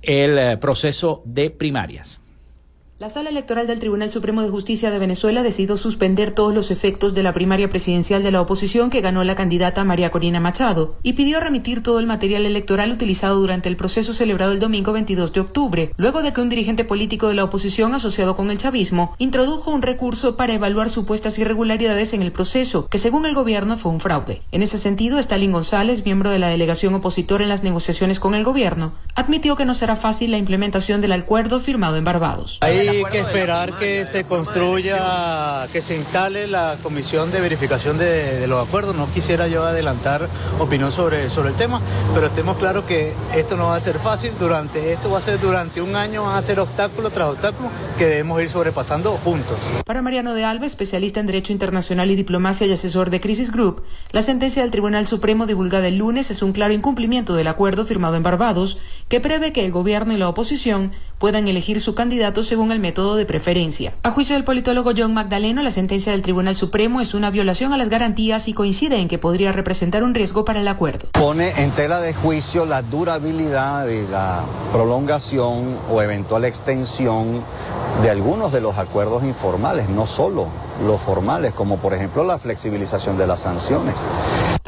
el 0.02 0.38
eh, 0.38 0.58
proceso 0.58 1.24
de 1.24 1.50
primarias. 1.50 2.20
La 3.00 3.08
Sala 3.08 3.30
Electoral 3.30 3.66
del 3.66 3.80
Tribunal 3.80 4.12
Supremo 4.12 4.42
de 4.42 4.50
Justicia 4.50 4.92
de 4.92 5.00
Venezuela 5.00 5.42
decidió 5.42 5.78
suspender 5.78 6.32
todos 6.32 6.54
los 6.54 6.70
efectos 6.70 7.14
de 7.14 7.24
la 7.24 7.32
primaria 7.32 7.70
presidencial 7.70 8.24
de 8.24 8.32
la 8.32 8.42
oposición 8.42 8.90
que 8.90 9.00
ganó 9.00 9.24
la 9.24 9.36
candidata 9.36 9.86
María 9.86 10.12
Corina 10.12 10.42
Machado 10.42 10.98
y 11.02 11.14
pidió 11.14 11.40
remitir 11.40 11.82
todo 11.82 12.00
el 12.02 12.08
material 12.08 12.46
electoral 12.46 12.92
utilizado 12.92 13.40
durante 13.40 13.70
el 13.70 13.78
proceso 13.78 14.12
celebrado 14.12 14.52
el 14.52 14.60
domingo 14.60 14.92
22 14.92 15.32
de 15.32 15.40
octubre, 15.40 15.92
luego 15.96 16.22
de 16.22 16.34
que 16.34 16.42
un 16.42 16.50
dirigente 16.50 16.84
político 16.84 17.30
de 17.30 17.36
la 17.36 17.46
oposición 17.46 17.94
asociado 17.94 18.36
con 18.36 18.52
el 18.52 18.58
chavismo 18.58 19.16
introdujo 19.18 19.72
un 19.72 19.82
recurso 19.82 20.36
para 20.36 20.54
evaluar 20.54 20.90
supuestas 20.90 21.40
irregularidades 21.40 22.12
en 22.12 22.22
el 22.22 22.34
proceso, 22.34 22.90
que 22.90 22.98
según 22.98 23.26
el 23.26 23.34
gobierno 23.34 23.78
fue 23.78 23.94
un 23.94 24.02
fraude. 24.02 24.42
En 24.52 24.62
ese 24.62 24.78
sentido, 24.78 25.20
Stalin 25.20 25.54
González, 25.54 26.04
miembro 26.04 26.32
de 26.32 26.40
la 26.40 26.50
delegación 26.50 26.96
opositora 26.96 27.44
en 27.46 27.50
las 27.50 27.64
negociaciones 27.64 28.20
con 28.20 28.36
el 28.36 28.44
gobierno, 28.44 28.92
admitió 29.16 29.56
que 29.56 29.64
no 29.64 29.74
será 29.74 29.96
fácil 29.96 30.32
la 30.32 30.38
implementación 30.38 31.00
del 31.00 31.14
acuerdo 31.14 31.62
firmado 31.62 31.96
en 31.96 32.04
Barbados. 32.04 32.60
Hay 32.90 33.04
que 33.06 33.20
esperar 33.20 33.78
que 33.78 34.06
se 34.06 34.24
construya, 34.24 35.66
que 35.72 35.80
se 35.82 35.96
instale 35.96 36.48
la 36.48 36.76
comisión 36.82 37.32
de 37.32 37.40
verificación 37.40 37.98
de, 37.98 38.48
los 38.48 38.68
acuerdos. 38.68 38.96
No 38.96 39.12
quisiera 39.12 39.48
yo 39.48 39.64
adelantar 39.64 40.28
opinión 40.58 40.92
sobre, 40.92 41.30
sobre 41.30 41.50
el 41.50 41.56
tema, 41.56 41.82
pero 42.16 42.28
estemos 42.28 42.58
claros 42.58 42.86
que 42.86 43.14
esto 43.36 43.58
no 43.58 43.68
va 43.68 43.76
a 43.76 43.80
ser 43.80 44.00
fácil. 44.00 44.32
Durante 44.40 44.92
esto 44.92 45.12
va 45.12 45.20
a 45.20 45.22
ser 45.22 45.40
durante 45.40 45.82
un 45.82 45.96
año, 45.96 46.24
van 46.24 46.36
a 46.36 46.42
ser 46.42 46.60
obstáculo 46.60 47.12
tras 47.12 47.30
obstáculo 47.30 47.70
que 47.98 48.06
debemos 48.06 48.42
ir 48.42 48.50
sobrepasando 48.50 49.12
juntos. 49.12 49.58
Para 49.86 50.02
Mariano 50.02 50.34
de 50.34 50.46
Alba, 50.46 50.66
especialista 50.66 51.20
en 51.20 51.28
Derecho 51.28 51.54
Internacional 51.54 52.10
y 52.10 52.16
Diplomacia 52.16 52.66
y 52.66 52.72
asesor 52.72 53.12
de 53.12 53.22
Crisis 53.22 53.52
Group, 53.52 53.84
la 54.12 54.22
sentencia 54.22 54.64
del 54.64 54.72
Tribunal 54.72 55.06
Supremo 55.06 55.46
divulgada 55.46 55.88
el 55.88 55.98
lunes 55.98 56.32
es 56.32 56.42
un 56.42 56.54
claro 56.54 56.74
incumplimiento 56.74 57.36
del 57.36 57.48
acuerdo 57.48 57.86
firmado 57.86 58.16
en 58.16 58.24
Barbados 58.24 58.80
que 59.08 59.20
prevé 59.20 59.54
que 59.54 59.66
el 59.66 59.72
gobierno 59.72 60.14
y 60.14 60.18
la 60.18 60.30
oposición 60.30 60.92
puedan 61.20 61.48
elegir 61.48 61.80
su 61.80 61.94
candidato 61.94 62.42
según 62.42 62.72
el 62.72 62.80
método 62.80 63.16
de 63.16 63.26
preferencia. 63.26 63.94
A 64.04 64.12
juicio 64.12 64.36
del 64.36 64.46
politólogo 64.46 64.94
John 64.98 65.14
Magdaleno, 65.14 65.62
la 65.62 65.70
sentencia 65.70 66.14
del 66.14 66.22
Tribunal 66.22 66.56
Supremo 66.56 67.02
es 67.02 67.14
una 67.14 67.30
violación 67.30 67.74
a 67.74 67.78
las 67.78 67.90
garantías 67.90 68.48
y 68.48 68.54
coincide 68.54 68.98
en 68.98 69.08
que 69.08 69.18
podría 69.18 69.52
representar 69.52 70.04
un 70.04 70.16
riesgo 70.16 70.46
para 70.46 70.62
el 70.62 70.68
acuerdo. 70.68 71.10
Pone 71.12 71.52
en 71.58 71.72
tela 71.72 72.00
de 72.00 72.14
juicio 72.14 72.66
la 72.66 72.82
durabilidad 72.82 73.86
de 73.86 74.08
la 74.10 74.46
prolongación 74.72 75.78
o 75.92 76.02
eventual 76.02 76.46
extensión 76.46 77.44
de 78.02 78.10
algunos 78.10 78.54
de 78.54 78.62
los 78.62 78.78
acuerdos 78.78 79.26
informales, 79.26 79.90
no 79.90 80.06
solo 80.06 80.48
los 80.86 81.02
formales, 81.02 81.54
como 81.54 81.78
por 81.78 81.94
ejemplo 81.94 82.24
la 82.24 82.40
flexibilización 82.40 83.18
de 83.18 83.28
las 83.28 83.42
sanciones. 83.42 83.94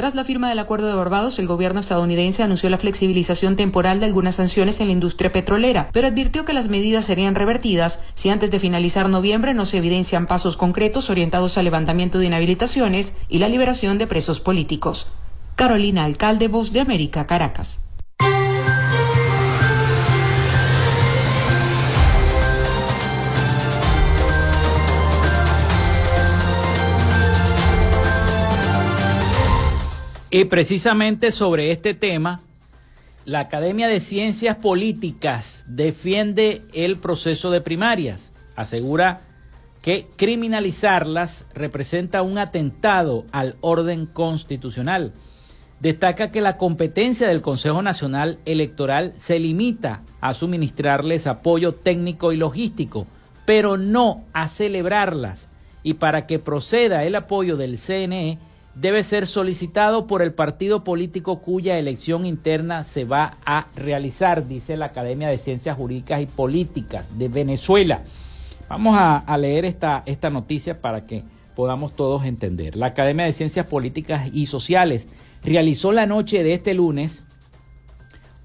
Tras 0.02 0.16
la 0.16 0.24
firma 0.24 0.50
del 0.50 0.58
Acuerdo 0.58 0.88
de 0.88 0.96
Barbados, 0.96 1.38
el 1.38 1.46
gobierno 1.46 1.80
estadounidense 1.80 2.42
anunció 2.42 2.72
la 2.72 2.80
flexibilización 2.80 3.56
temporal 3.56 4.00
de 4.00 4.08
algunas 4.08 4.34
sanciones 4.34 4.82
en 4.82 4.88
la 4.88 4.94
industria 4.94 5.32
petrolera, 5.32 5.92
pero 5.94 6.08
advirtió 6.08 6.44
que 6.44 6.54
las 6.54 6.70
medidas 6.70 7.06
serían 7.06 7.36
revertidas 7.36 8.04
si 8.16 8.32
antes 8.32 8.50
de 8.50 8.60
finalizar 8.60 9.10
noviembre 9.10 9.54
no 9.54 9.64
se 9.64 9.78
evidencian 9.78 10.26
pasos 10.26 10.58
concretos 10.58 11.12
orientados 11.12 11.60
al 11.60 11.66
levantamiento 11.66 12.18
de 12.18 12.26
inhabilitaciones 12.26 13.18
y 13.30 13.38
la 13.38 13.48
liberación 13.48 14.00
de 14.00 14.08
presos 14.08 14.42
políticos. 14.42 15.10
Carolina 15.56 16.06
Alcalde, 16.06 16.48
Voz 16.48 16.74
de 16.74 16.80
América, 16.80 17.28
Caracas. 17.28 17.82
Y 30.34 30.46
precisamente 30.46 31.34
sobre 31.34 31.74
este 31.74 31.94
tema, 31.94 32.40
la 33.26 33.42
Academia 33.42 33.90
de 33.90 34.00
Ciencias 34.00 34.56
Políticas 34.56 35.66
defiende 35.68 36.62
el 36.74 36.96
proceso 36.96 37.52
de 37.52 37.60
primarias. 37.60 38.32
Asegura 38.56 39.20
que 39.82 40.08
criminalizarlas 40.16 41.48
representa 41.54 42.22
un 42.22 42.38
atentado 42.38 43.26
al 43.34 43.58
orden 43.60 44.06
constitucional. 44.06 45.12
Destaca 45.82 46.32
que 46.32 46.40
la 46.40 46.56
competencia 46.56 47.28
del 47.28 47.42
Consejo 47.42 47.82
Nacional 47.82 48.40
Electoral 48.46 49.12
se 49.18 49.38
limita 49.38 50.02
a 50.22 50.34
suministrarles 50.34 51.28
apoyo 51.28 51.74
técnico 51.74 52.32
y 52.32 52.38
logístico, 52.38 53.06
pero 53.46 53.76
no 53.76 54.24
a 54.32 54.48
celebrarlas. 54.48 55.50
Y 55.84 55.96
para 55.96 56.26
que 56.26 56.40
proceda 56.40 57.04
el 57.04 57.16
apoyo 57.16 57.58
del 57.58 57.78
CNE, 57.78 58.40
debe 58.76 59.04
ser 59.04 59.28
solicitado 59.28 60.08
por 60.08 60.22
el 60.22 60.34
partido 60.34 60.84
político 60.84 61.40
cuya 61.42 61.78
elección 61.78 62.26
interna 62.26 62.84
se 62.84 63.04
va 63.04 63.38
a 63.46 63.68
realizar, 63.76 64.48
dice 64.48 64.78
la 64.78 64.88
Academia 64.88 65.28
de 65.28 65.38
Ciencias 65.38 65.76
Jurídicas 65.78 66.22
y 66.22 66.26
Políticas 66.26 67.18
de 67.18 67.28
Venezuela. 67.28 68.02
Vamos 68.70 68.96
a, 68.98 69.38
leer 69.38 69.66
esta, 69.66 70.04
esta 70.06 70.30
noticia 70.30 70.80
para 70.80 71.06
que 71.06 71.26
podamos 71.56 71.94
todos 71.94 72.24
entender. 72.24 72.78
La 72.78 72.88
Academia 72.88 73.26
de 73.26 73.34
Ciencias 73.34 73.68
Políticas 73.68 74.30
y 74.32 74.46
Sociales 74.46 75.10
realizó 75.44 75.92
la 75.92 76.06
noche 76.06 76.44
de 76.44 76.54
este 76.54 76.74
lunes 76.74 77.24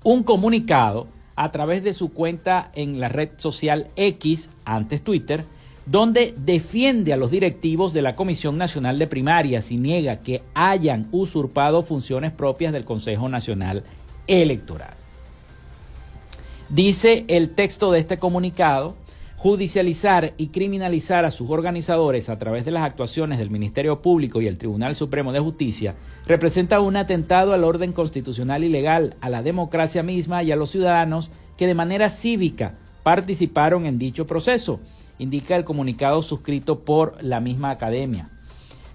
un 0.02 0.24
comunicado 0.24 1.06
a 1.36 1.52
través 1.52 1.84
de 1.84 1.92
su 1.92 2.12
cuenta 2.12 2.70
en 2.74 2.98
la 2.98 3.08
red 3.08 3.30
social 3.36 3.88
X, 3.94 4.50
antes 4.64 5.02
Twitter, 5.02 5.44
donde 5.86 6.34
defiende 6.36 7.12
a 7.12 7.16
los 7.16 7.30
directivos 7.30 7.92
de 7.92 8.02
la 8.02 8.16
Comisión 8.16 8.58
Nacional 8.58 8.98
de 8.98 9.06
Primarias 9.06 9.70
y 9.70 9.78
niega 9.78 10.18
que 10.18 10.42
hayan 10.52 11.06
usurpado 11.12 11.82
funciones 11.82 12.32
propias 12.32 12.72
del 12.72 12.84
Consejo 12.84 13.28
Nacional 13.28 13.84
Electoral. 14.26 14.94
Dice 16.68 17.24
el 17.28 17.50
texto 17.54 17.92
de 17.92 18.00
este 18.00 18.18
comunicado, 18.18 18.96
judicializar 19.36 20.32
y 20.36 20.48
criminalizar 20.48 21.24
a 21.24 21.30
sus 21.30 21.50
organizadores 21.50 22.28
a 22.28 22.38
través 22.38 22.64
de 22.64 22.72
las 22.72 22.82
actuaciones 22.82 23.38
del 23.38 23.50
Ministerio 23.50 24.02
Público 24.02 24.40
y 24.40 24.48
el 24.48 24.58
Tribunal 24.58 24.96
Supremo 24.96 25.30
de 25.30 25.38
Justicia 25.38 25.94
representa 26.26 26.80
un 26.80 26.96
atentado 26.96 27.52
al 27.52 27.62
orden 27.62 27.92
constitucional 27.92 28.64
y 28.64 28.68
legal, 28.68 29.14
a 29.20 29.30
la 29.30 29.44
democracia 29.44 30.02
misma 30.02 30.42
y 30.42 30.50
a 30.50 30.56
los 30.56 30.70
ciudadanos 30.70 31.30
que 31.56 31.68
de 31.68 31.74
manera 31.74 32.08
cívica 32.08 32.74
participaron 33.04 33.86
en 33.86 34.00
dicho 34.00 34.26
proceso 34.26 34.80
indica 35.18 35.56
el 35.56 35.64
comunicado 35.64 36.22
suscrito 36.22 36.80
por 36.80 37.16
la 37.22 37.40
misma 37.40 37.70
academia. 37.70 38.28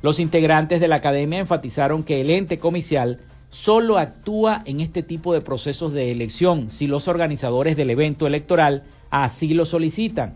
Los 0.02 0.20
integrantes 0.20 0.80
de 0.80 0.88
la 0.88 0.96
academia 0.96 1.40
enfatizaron 1.40 2.04
que 2.04 2.22
el 2.22 2.30
ente 2.30 2.58
comicial 2.58 3.20
solo 3.50 3.98
actúa 3.98 4.64
en 4.66 4.80
este 4.80 5.04
tipo 5.04 5.34
de 5.34 5.42
procesos 5.42 5.94
de 5.94 6.12
elección 6.12 6.70
si 6.70 6.88
los 6.88 7.08
organizadores 7.08 7.78
del 7.78 7.90
evento 7.90 8.26
electoral 8.26 8.84
así 9.10 9.54
lo 9.54 9.66
solicitan. 9.66 10.34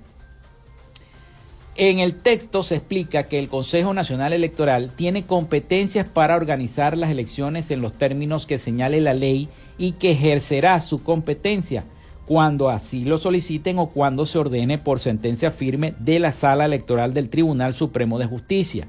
En 1.78 2.00
el 2.00 2.16
texto 2.16 2.64
se 2.64 2.76
explica 2.76 3.24
que 3.24 3.38
el 3.38 3.50
Consejo 3.50 3.94
Nacional 3.94 4.32
Electoral 4.32 4.92
tiene 4.96 5.26
competencias 5.26 6.08
para 6.08 6.36
organizar 6.38 6.98
las 6.98 7.10
elecciones 7.10 7.70
en 7.70 7.82
los 7.82 7.94
términos 7.94 8.46
que 8.46 8.58
señale 8.58 9.02
la 9.02 9.14
ley 9.14 9.50
y 9.78 9.94
que 9.94 10.12
ejercerá 10.12 10.80
su 10.80 11.04
competencia 11.04 11.84
cuando 12.26 12.70
así 12.70 13.06
lo 13.06 13.18
soliciten 13.18 13.78
o 13.80 13.90
cuando 13.90 14.26
se 14.26 14.40
ordene 14.40 14.78
por 14.78 15.00
sentencia 15.00 15.52
firme 15.52 15.94
de 16.00 16.20
la 16.20 16.32
Sala 16.32 16.66
Electoral 16.66 17.14
del 17.14 17.30
Tribunal 17.30 17.74
Supremo 17.74 18.18
de 18.18 18.26
Justicia. 18.26 18.88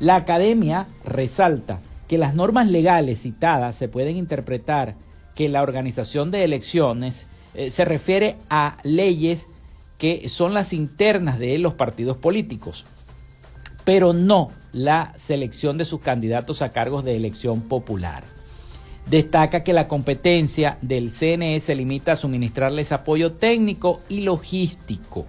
La 0.00 0.16
Academia 0.16 0.86
resalta 1.04 1.80
que 2.08 2.18
las 2.18 2.34
normas 2.34 2.68
legales 2.68 3.22
citadas 3.22 3.74
se 3.76 3.88
pueden 3.88 4.16
interpretar 4.16 4.94
que 5.34 5.48
la 5.48 5.62
organización 5.62 6.30
de 6.30 6.44
elecciones 6.44 7.26
eh, 7.54 7.70
se 7.70 7.84
refiere 7.84 8.36
a 8.48 8.78
leyes 8.82 9.48
que 9.98 10.28
son 10.28 10.54
las 10.54 10.72
internas 10.72 11.38
de 11.38 11.58
los 11.58 11.74
partidos 11.74 12.16
políticos, 12.16 12.84
pero 13.84 14.12
no 14.12 14.50
la 14.72 15.12
selección 15.16 15.78
de 15.78 15.84
sus 15.84 16.00
candidatos 16.00 16.62
a 16.62 16.70
cargos 16.70 17.04
de 17.04 17.16
elección 17.16 17.62
popular 17.62 18.35
destaca 19.06 19.62
que 19.62 19.72
la 19.72 19.88
competencia 19.88 20.78
del 20.82 21.10
CNE 21.10 21.60
se 21.60 21.74
limita 21.74 22.12
a 22.12 22.16
suministrarles 22.16 22.92
apoyo 22.92 23.32
técnico 23.32 24.00
y 24.08 24.22
logístico. 24.22 25.24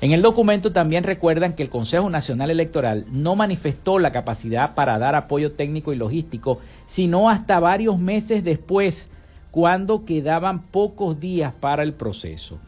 En 0.00 0.12
el 0.12 0.20
documento 0.20 0.72
también 0.72 1.04
recuerdan 1.04 1.54
que 1.54 1.62
el 1.62 1.70
Consejo 1.70 2.10
Nacional 2.10 2.50
Electoral 2.50 3.06
no 3.10 3.34
manifestó 3.34 3.98
la 3.98 4.12
capacidad 4.12 4.74
para 4.74 4.98
dar 4.98 5.14
apoyo 5.14 5.52
técnico 5.52 5.92
y 5.92 5.96
logístico, 5.96 6.60
sino 6.84 7.30
hasta 7.30 7.60
varios 7.60 7.98
meses 7.98 8.44
después, 8.44 9.08
cuando 9.50 10.04
quedaban 10.04 10.60
pocos 10.60 11.18
días 11.18 11.52
para 11.58 11.82
el 11.82 11.94
proceso. 11.94 12.58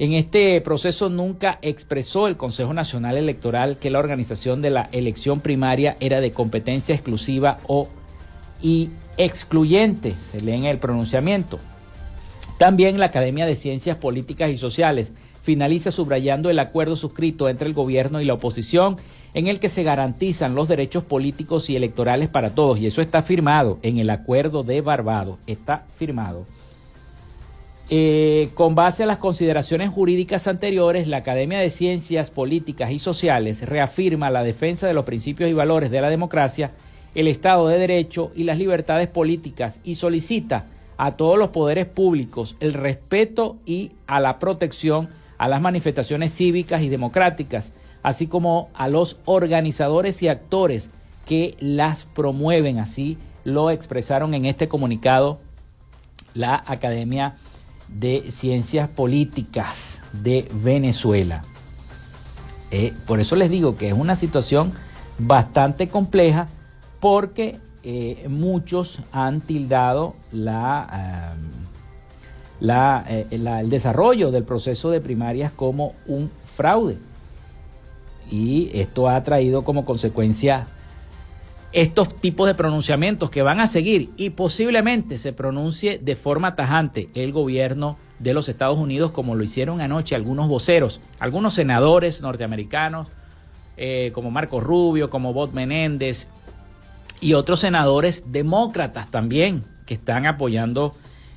En 0.00 0.14
este 0.14 0.60
proceso 0.60 1.08
nunca 1.08 1.60
expresó 1.62 2.26
el 2.26 2.36
Consejo 2.36 2.74
Nacional 2.74 3.16
Electoral 3.16 3.78
que 3.78 3.90
la 3.90 4.00
organización 4.00 4.60
de 4.60 4.70
la 4.70 4.88
elección 4.90 5.40
primaria 5.40 5.96
era 6.00 6.20
de 6.20 6.32
competencia 6.32 6.94
exclusiva 6.94 7.58
o 7.68 7.88
y 8.60 8.90
excluyente, 9.18 10.14
se 10.14 10.40
lee 10.40 10.54
en 10.54 10.64
el 10.64 10.78
pronunciamiento. 10.78 11.58
También 12.56 12.98
la 12.98 13.06
Academia 13.06 13.46
de 13.46 13.54
Ciencias 13.54 13.98
Políticas 13.98 14.50
y 14.50 14.56
Sociales 14.56 15.12
finaliza 15.42 15.90
subrayando 15.90 16.50
el 16.50 16.58
acuerdo 16.58 16.96
suscrito 16.96 17.48
entre 17.48 17.68
el 17.68 17.74
gobierno 17.74 18.20
y 18.20 18.24
la 18.24 18.34
oposición 18.34 18.96
en 19.34 19.46
el 19.46 19.60
que 19.60 19.68
se 19.68 19.82
garantizan 19.82 20.54
los 20.54 20.68
derechos 20.68 21.04
políticos 21.04 21.70
y 21.70 21.76
electorales 21.76 22.28
para 22.28 22.50
todos. 22.50 22.78
Y 22.78 22.86
eso 22.86 23.00
está 23.00 23.22
firmado 23.22 23.78
en 23.82 23.98
el 23.98 24.10
acuerdo 24.10 24.62
de 24.62 24.80
Barbados. 24.80 25.38
Está 25.46 25.84
firmado. 25.96 26.46
Eh, 27.90 28.50
con 28.54 28.74
base 28.74 29.04
a 29.04 29.06
las 29.06 29.16
consideraciones 29.16 29.88
jurídicas 29.88 30.46
anteriores, 30.46 31.06
la 31.06 31.18
Academia 31.18 31.58
de 31.58 31.70
Ciencias 31.70 32.30
Políticas 32.30 32.90
y 32.90 32.98
Sociales 32.98 33.66
reafirma 33.66 34.28
la 34.28 34.42
defensa 34.42 34.86
de 34.86 34.92
los 34.94 35.06
principios 35.06 35.48
y 35.48 35.54
valores 35.54 35.90
de 35.90 36.00
la 36.02 36.10
democracia 36.10 36.72
el 37.18 37.26
Estado 37.26 37.66
de 37.66 37.78
Derecho 37.78 38.30
y 38.36 38.44
las 38.44 38.58
libertades 38.58 39.08
políticas 39.08 39.80
y 39.82 39.96
solicita 39.96 40.66
a 40.98 41.12
todos 41.12 41.36
los 41.36 41.48
poderes 41.48 41.86
públicos 41.86 42.54
el 42.60 42.74
respeto 42.74 43.56
y 43.66 43.90
a 44.06 44.20
la 44.20 44.38
protección 44.38 45.08
a 45.36 45.48
las 45.48 45.60
manifestaciones 45.60 46.32
cívicas 46.32 46.82
y 46.82 46.88
democráticas, 46.88 47.72
así 48.04 48.28
como 48.28 48.68
a 48.74 48.86
los 48.86 49.18
organizadores 49.24 50.22
y 50.22 50.28
actores 50.28 50.90
que 51.26 51.56
las 51.58 52.04
promueven. 52.04 52.78
Así 52.78 53.18
lo 53.44 53.70
expresaron 53.70 54.34
en 54.34 54.44
este 54.44 54.68
comunicado 54.68 55.40
la 56.34 56.62
Academia 56.66 57.36
de 57.88 58.30
Ciencias 58.30 58.88
Políticas 58.88 60.00
de 60.12 60.48
Venezuela. 60.52 61.44
Eh, 62.70 62.92
por 63.06 63.18
eso 63.18 63.34
les 63.34 63.50
digo 63.50 63.76
que 63.76 63.88
es 63.88 63.94
una 63.94 64.14
situación 64.14 64.72
bastante 65.18 65.88
compleja 65.88 66.48
porque 67.00 67.58
eh, 67.82 68.26
muchos 68.28 69.00
han 69.12 69.40
tildado 69.40 70.16
la, 70.32 71.34
eh, 73.08 73.26
el 73.30 73.70
desarrollo 73.70 74.30
del 74.30 74.44
proceso 74.44 74.90
de 74.90 75.00
primarias 75.00 75.52
como 75.52 75.94
un 76.06 76.30
fraude. 76.44 76.98
Y 78.30 78.70
esto 78.74 79.08
ha 79.08 79.22
traído 79.22 79.64
como 79.64 79.84
consecuencia 79.84 80.66
estos 81.72 82.14
tipos 82.16 82.46
de 82.46 82.54
pronunciamientos 82.54 83.30
que 83.30 83.42
van 83.42 83.60
a 83.60 83.66
seguir 83.66 84.10
y 84.16 84.30
posiblemente 84.30 85.16
se 85.16 85.32
pronuncie 85.32 85.98
de 85.98 86.16
forma 86.16 86.56
tajante 86.56 87.10
el 87.14 87.32
gobierno 87.32 87.98
de 88.18 88.34
los 88.34 88.48
Estados 88.48 88.78
Unidos 88.78 89.12
como 89.12 89.34
lo 89.34 89.44
hicieron 89.44 89.80
anoche 89.80 90.16
algunos 90.16 90.48
voceros, 90.48 91.00
algunos 91.20 91.54
senadores 91.54 92.20
norteamericanos 92.22 93.08
eh, 93.76 94.10
como 94.14 94.30
Marco 94.30 94.60
Rubio, 94.60 95.10
como 95.10 95.32
Bob 95.32 95.52
Menéndez 95.52 96.26
y 97.20 97.34
otros 97.34 97.60
senadores 97.60 98.24
demócratas 98.32 99.10
también 99.10 99.62
que 99.86 99.94
están 99.94 100.26
apoyando 100.26 100.94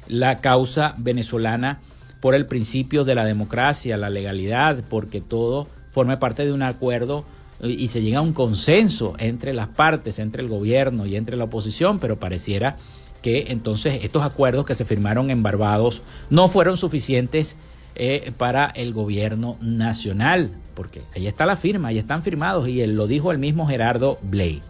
la 0.07 0.39
causa 0.39 0.93
venezolana 0.97 1.79
por 2.19 2.35
el 2.35 2.45
principio 2.45 3.03
de 3.03 3.15
la 3.15 3.25
democracia, 3.25 3.97
la 3.97 4.09
legalidad, 4.09 4.83
porque 4.89 5.21
todo 5.21 5.67
forme 5.91 6.17
parte 6.17 6.45
de 6.45 6.53
un 6.53 6.63
acuerdo 6.63 7.25
y 7.63 7.89
se 7.89 8.01
llega 8.01 8.19
a 8.19 8.23
un 8.23 8.33
consenso 8.33 9.13
entre 9.19 9.53
las 9.53 9.67
partes, 9.67 10.19
entre 10.19 10.41
el 10.41 10.49
gobierno 10.49 11.05
y 11.05 11.15
entre 11.15 11.37
la 11.37 11.45
oposición, 11.45 11.99
pero 11.99 12.19
pareciera 12.19 12.77
que 13.21 13.47
entonces 13.49 14.03
estos 14.03 14.23
acuerdos 14.23 14.65
que 14.65 14.75
se 14.75 14.85
firmaron 14.85 15.29
en 15.29 15.43
Barbados 15.43 16.01
no 16.29 16.49
fueron 16.49 16.75
suficientes 16.75 17.55
eh, 17.95 18.31
para 18.37 18.65
el 18.67 18.93
gobierno 18.93 19.57
nacional, 19.61 20.51
porque 20.75 21.03
ahí 21.15 21.27
está 21.27 21.45
la 21.45 21.55
firma, 21.55 21.89
ahí 21.89 21.99
están 21.99 22.23
firmados 22.23 22.67
y 22.67 22.81
él, 22.81 22.95
lo 22.95 23.05
dijo 23.05 23.31
el 23.31 23.37
mismo 23.37 23.67
Gerardo 23.67 24.17
Blay. 24.23 24.61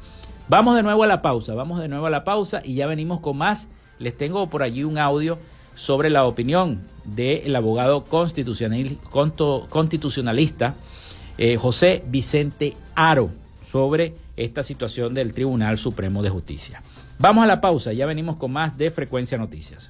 Vamos 0.52 0.76
de 0.76 0.84
nuevo 0.84 1.04
a 1.04 1.08
la 1.08 1.22
pausa, 1.22 1.56
vamos 1.56 1.80
de 1.80 1.88
nuevo 1.88 2.08
a 2.08 2.10
la 2.10 2.26
pausa 2.26 2.62
y 2.62 2.74
ya 2.74 2.86
venimos 2.86 3.22
con 3.22 3.38
más. 3.38 3.70
Les 4.00 4.18
tengo 4.18 4.50
por 4.50 4.64
allí 4.64 4.84
un 4.84 4.98
audio 4.98 5.40
sobre 5.76 6.10
la 6.10 6.26
opinión 6.26 6.82
del 7.06 7.56
abogado 7.56 8.04
constitucionalista 8.04 10.76
eh, 11.38 11.56
José 11.56 12.04
Vicente 12.06 12.76
Aro 12.96 13.30
sobre 13.64 14.14
esta 14.36 14.62
situación 14.62 15.14
del 15.14 15.34
Tribunal 15.34 15.78
Supremo 15.78 16.22
de 16.22 16.32
Justicia. 16.32 16.84
Vamos 17.18 17.46
a 17.46 17.48
la 17.48 17.62
pausa, 17.62 17.94
ya 17.94 18.06
venimos 18.06 18.36
con 18.36 18.52
más 18.52 18.78
de 18.78 18.92
Frecuencia 18.92 19.38
Noticias. 19.38 19.90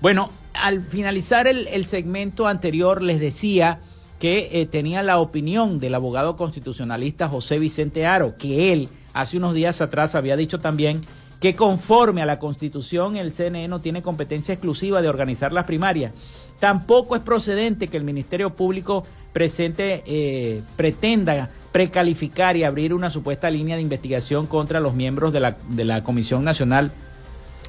Bueno, 0.00 0.30
al 0.54 0.82
finalizar 0.82 1.46
el, 1.46 1.84
segmento 1.84 2.48
anterior 2.48 3.02
les 3.02 3.20
decía 3.20 3.78
que 4.18 4.48
eh, 4.50 4.66
tenía 4.66 5.04
la 5.04 5.20
opinión 5.20 5.78
del 5.78 5.94
abogado 5.94 6.34
constitucionalista 6.34 7.28
José 7.28 7.60
Vicente 7.60 8.04
Aro, 8.04 8.36
que 8.36 8.72
él 8.72 8.88
hace 9.14 9.36
unos 9.36 9.54
días 9.54 9.80
atrás 9.80 10.16
había 10.16 10.36
dicho 10.36 10.58
también 10.58 11.02
que 11.42 11.56
conforme 11.56 12.22
a 12.22 12.26
la 12.26 12.38
constitución 12.38 13.16
el 13.16 13.32
CNE 13.32 13.66
no 13.66 13.80
tiene 13.80 14.00
competencia 14.00 14.54
exclusiva 14.54 15.02
de 15.02 15.08
organizar 15.08 15.52
las 15.52 15.66
primarias. 15.66 16.12
Tampoco 16.60 17.16
es 17.16 17.22
procedente 17.22 17.88
que 17.88 17.96
el 17.96 18.04
Ministerio 18.04 18.50
Público 18.50 19.04
presente, 19.32 20.04
eh, 20.06 20.62
pretenda 20.76 21.50
precalificar 21.72 22.56
y 22.56 22.62
abrir 22.62 22.94
una 22.94 23.10
supuesta 23.10 23.50
línea 23.50 23.74
de 23.74 23.82
investigación 23.82 24.46
contra 24.46 24.78
los 24.78 24.94
miembros 24.94 25.32
de 25.32 25.40
la, 25.40 25.56
de 25.68 25.84
la 25.84 26.04
Comisión 26.04 26.44
Nacional 26.44 26.92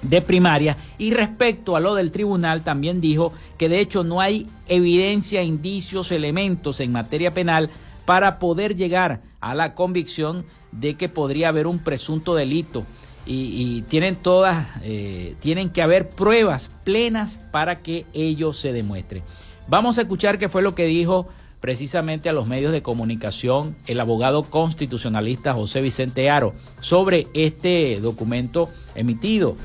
de 0.03 0.21
primaria 0.21 0.77
y 0.99 1.15
respecto 1.15 1.75
a 1.75 1.79
lo 1.79 1.95
del 1.95 2.11
tribunal 2.11 2.63
también 2.63 3.01
dijo 3.01 3.33
que 3.57 3.69
de 3.69 3.79
hecho 3.79 4.03
no 4.03 4.21
hay 4.21 4.45
evidencia, 4.67 5.41
indicios, 5.41 6.11
elementos 6.11 6.79
en 6.79 6.91
materia 6.91 7.33
penal 7.33 7.71
para 8.05 8.37
poder 8.37 8.75
llegar 8.75 9.21
a 9.41 9.55
la 9.55 9.73
convicción 9.73 10.45
de 10.71 10.93
que 10.93 11.09
podría 11.09 11.49
haber 11.49 11.65
un 11.65 11.79
presunto 11.79 12.35
delito 12.35 12.83
y, 13.25 13.83
tienen 13.83 14.15
todas, 14.15 14.67
eh, 14.83 15.35
tienen 15.41 15.69
que 15.69 15.81
haber 15.81 16.09
pruebas 16.09 16.69
plenas 16.83 17.39
para 17.51 17.79
que 17.79 18.05
ello 18.13 18.53
se 18.53 18.73
demuestre. 18.73 19.23
Vamos 19.67 19.97
a 19.97 20.01
escuchar 20.01 20.37
qué 20.37 20.49
fue 20.49 20.61
lo 20.61 20.75
que 20.75 20.85
dijo 20.85 21.27
precisamente 21.61 22.27
a 22.27 22.33
los 22.33 22.45
medios 22.47 22.73
de 22.73 22.81
comunicación 22.81 23.77
el 23.87 24.01
abogado 24.01 24.43
constitucionalista 24.43 25.53
José 25.53 25.79
Vicente 25.79 26.29
Aro 26.29 26.53
sobre 26.81 27.27
este 27.33 28.01
documento 28.01 28.69
emitido 28.95 29.55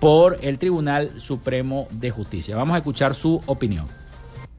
por 0.00 0.36
el 0.42 0.58
Tribunal 0.58 1.18
Supremo 1.18 1.88
de 1.92 2.10
Justicia. 2.10 2.56
Vamos 2.56 2.74
a 2.74 2.78
escuchar 2.78 3.14
su 3.14 3.40
opinión. 3.46 3.86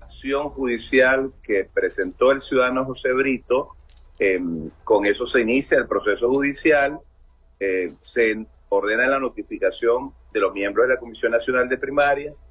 Acción 0.01 0.49
judicial 0.49 1.31
que 1.43 1.69
presentó 1.71 2.31
el 2.31 2.41
ciudadano 2.41 2.83
José 2.83 3.13
Brito, 3.13 3.75
em, 4.17 4.71
con 4.83 5.05
eso 5.05 5.27
se 5.27 5.41
inicia 5.41 5.77
el 5.77 5.85
proceso 5.85 6.27
judicial, 6.29 6.99
eh, 7.59 7.93
se 7.99 8.45
ordena 8.69 9.07
la 9.07 9.19
notificación 9.19 10.13
de 10.33 10.39
los 10.39 10.53
miembros 10.53 10.87
de 10.87 10.93
la 10.93 10.99
Comisión 10.99 11.31
Nacional 11.31 11.69
de 11.69 11.77
Primarias, 11.77 12.47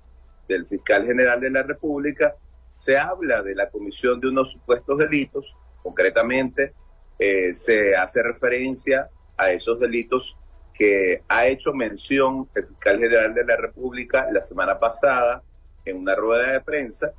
del 0.48 0.66
fiscal 0.66 1.04
general 1.06 1.40
de 1.40 1.50
la 1.50 1.62
República, 1.62 2.34
se 2.66 2.98
habla 2.98 3.42
de 3.42 3.54
la 3.54 3.70
comisión 3.70 4.20
de 4.20 4.28
unos 4.28 4.52
supuestos 4.52 4.98
delitos, 4.98 5.56
concretamente 5.82 6.72
eh, 7.18 7.54
se 7.54 7.94
hace 7.94 8.22
referencia 8.22 9.08
a 9.36 9.52
esos 9.52 9.78
delitos 9.78 10.36
que 10.72 11.22
ha 11.28 11.46
hecho 11.46 11.72
mención 11.72 12.48
el 12.54 12.66
fiscal 12.66 12.98
general 12.98 13.32
de 13.32 13.44
la 13.44 13.56
República 13.56 14.26
la 14.32 14.40
semana 14.40 14.78
pasada 14.78 15.42
en 15.84 15.98
una 15.98 16.14
rueda 16.16 16.52
de 16.52 16.60
prensa 16.60 17.12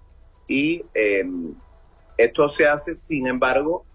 y 0.48 0.84
em, 0.94 1.54
esto 2.18 2.50
se 2.50 2.68
hace, 2.68 2.94
sin 2.94 3.28
embargo, 3.28 3.86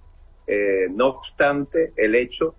eh, 0.46 0.88
no 0.90 1.08
obstante 1.08 1.92
el 1.96 2.14
hecho 2.14 2.54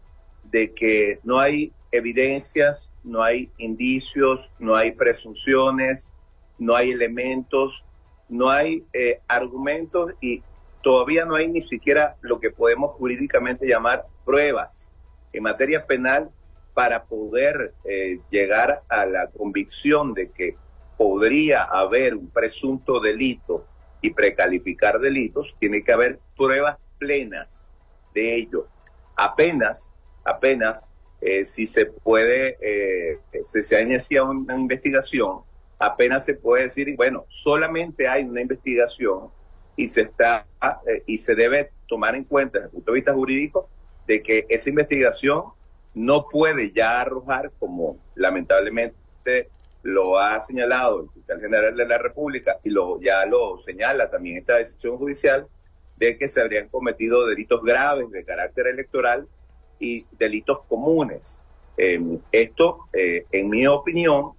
de 0.51 0.73
que 0.73 1.19
no 1.23 1.39
hay 1.39 1.71
evidencias, 1.91 2.93
no 3.03 3.23
hay 3.23 3.49
indicios, 3.57 4.53
no 4.59 4.75
hay 4.75 4.91
presunciones, 4.91 6.13
no 6.57 6.75
hay 6.75 6.91
elementos, 6.91 7.85
no 8.29 8.49
hay 8.49 8.85
eh, 8.93 9.19
argumentos 9.27 10.13
y 10.21 10.43
todavía 10.81 11.25
no 11.25 11.35
hay 11.35 11.47
ni 11.49 11.61
siquiera 11.61 12.15
lo 12.21 12.39
que 12.39 12.51
podemos 12.51 12.91
jurídicamente 12.91 13.67
llamar 13.67 14.05
pruebas 14.25 14.93
en 15.33 15.43
materia 15.43 15.85
penal 15.85 16.29
para 16.73 17.03
poder 17.03 17.73
eh, 17.83 18.19
llegar 18.29 18.83
a 18.87 19.05
la 19.05 19.27
convicción 19.27 20.13
de 20.13 20.31
que 20.31 20.55
podría 20.97 21.63
haber 21.63 22.15
un 22.15 22.29
presunto 22.29 22.99
delito 22.99 23.65
y 24.01 24.11
precalificar 24.11 24.99
delitos, 24.99 25.55
tiene 25.59 25.83
que 25.83 25.91
haber 25.91 26.19
pruebas 26.35 26.77
plenas 26.97 27.71
de 28.13 28.35
ello. 28.35 28.67
Apenas, 29.15 29.93
apenas, 30.23 30.93
eh, 31.21 31.45
si 31.45 31.65
se 31.65 31.85
puede, 31.85 32.57
eh, 32.61 33.19
si 33.43 33.61
se 33.61 33.77
ha 33.77 33.81
iniciado 33.81 34.31
una 34.31 34.55
investigación, 34.55 35.41
apenas 35.79 36.25
se 36.25 36.35
puede 36.35 36.63
decir, 36.63 36.95
bueno, 36.95 37.25
solamente 37.27 38.07
hay 38.07 38.23
una 38.23 38.41
investigación 38.41 39.29
y 39.75 39.87
se 39.87 40.01
está 40.01 40.45
y 41.05 41.17
se 41.17 41.33
debe 41.33 41.71
tomar 41.87 42.15
en 42.15 42.23
cuenta 42.23 42.59
desde 42.59 42.67
el 42.67 42.71
punto 42.71 42.91
de 42.91 42.95
vista 42.95 43.13
jurídico 43.13 43.69
de 44.05 44.21
que 44.21 44.45
esa 44.49 44.69
investigación 44.69 45.43
no 45.93 46.27
puede 46.29 46.71
ya 46.71 47.01
arrojar, 47.01 47.51
como 47.59 47.97
lamentablemente 48.15 49.49
lo 49.83 50.19
ha 50.19 50.39
señalado 50.41 51.01
el 51.01 51.09
fiscal 51.09 51.41
general 51.41 51.75
de 51.75 51.85
la 51.85 51.97
República 51.97 52.59
y 52.63 52.69
lo 52.69 53.01
ya 53.01 53.25
lo 53.25 53.57
señala 53.57 54.09
también 54.09 54.37
esta 54.37 54.57
decisión 54.57 54.97
judicial, 54.97 55.47
de 55.97 56.17
que 56.17 56.27
se 56.27 56.41
habrían 56.41 56.67
cometido 56.69 57.27
delitos 57.27 57.61
graves 57.63 58.09
de 58.11 58.23
carácter 58.23 58.67
electoral 58.67 59.27
y 59.81 60.05
delitos 60.17 60.61
comunes. 60.69 61.41
Em, 61.75 62.19
esto, 62.31 62.87
eh, 62.93 63.25
en 63.31 63.49
mi 63.49 63.67
opinión, 63.67 64.33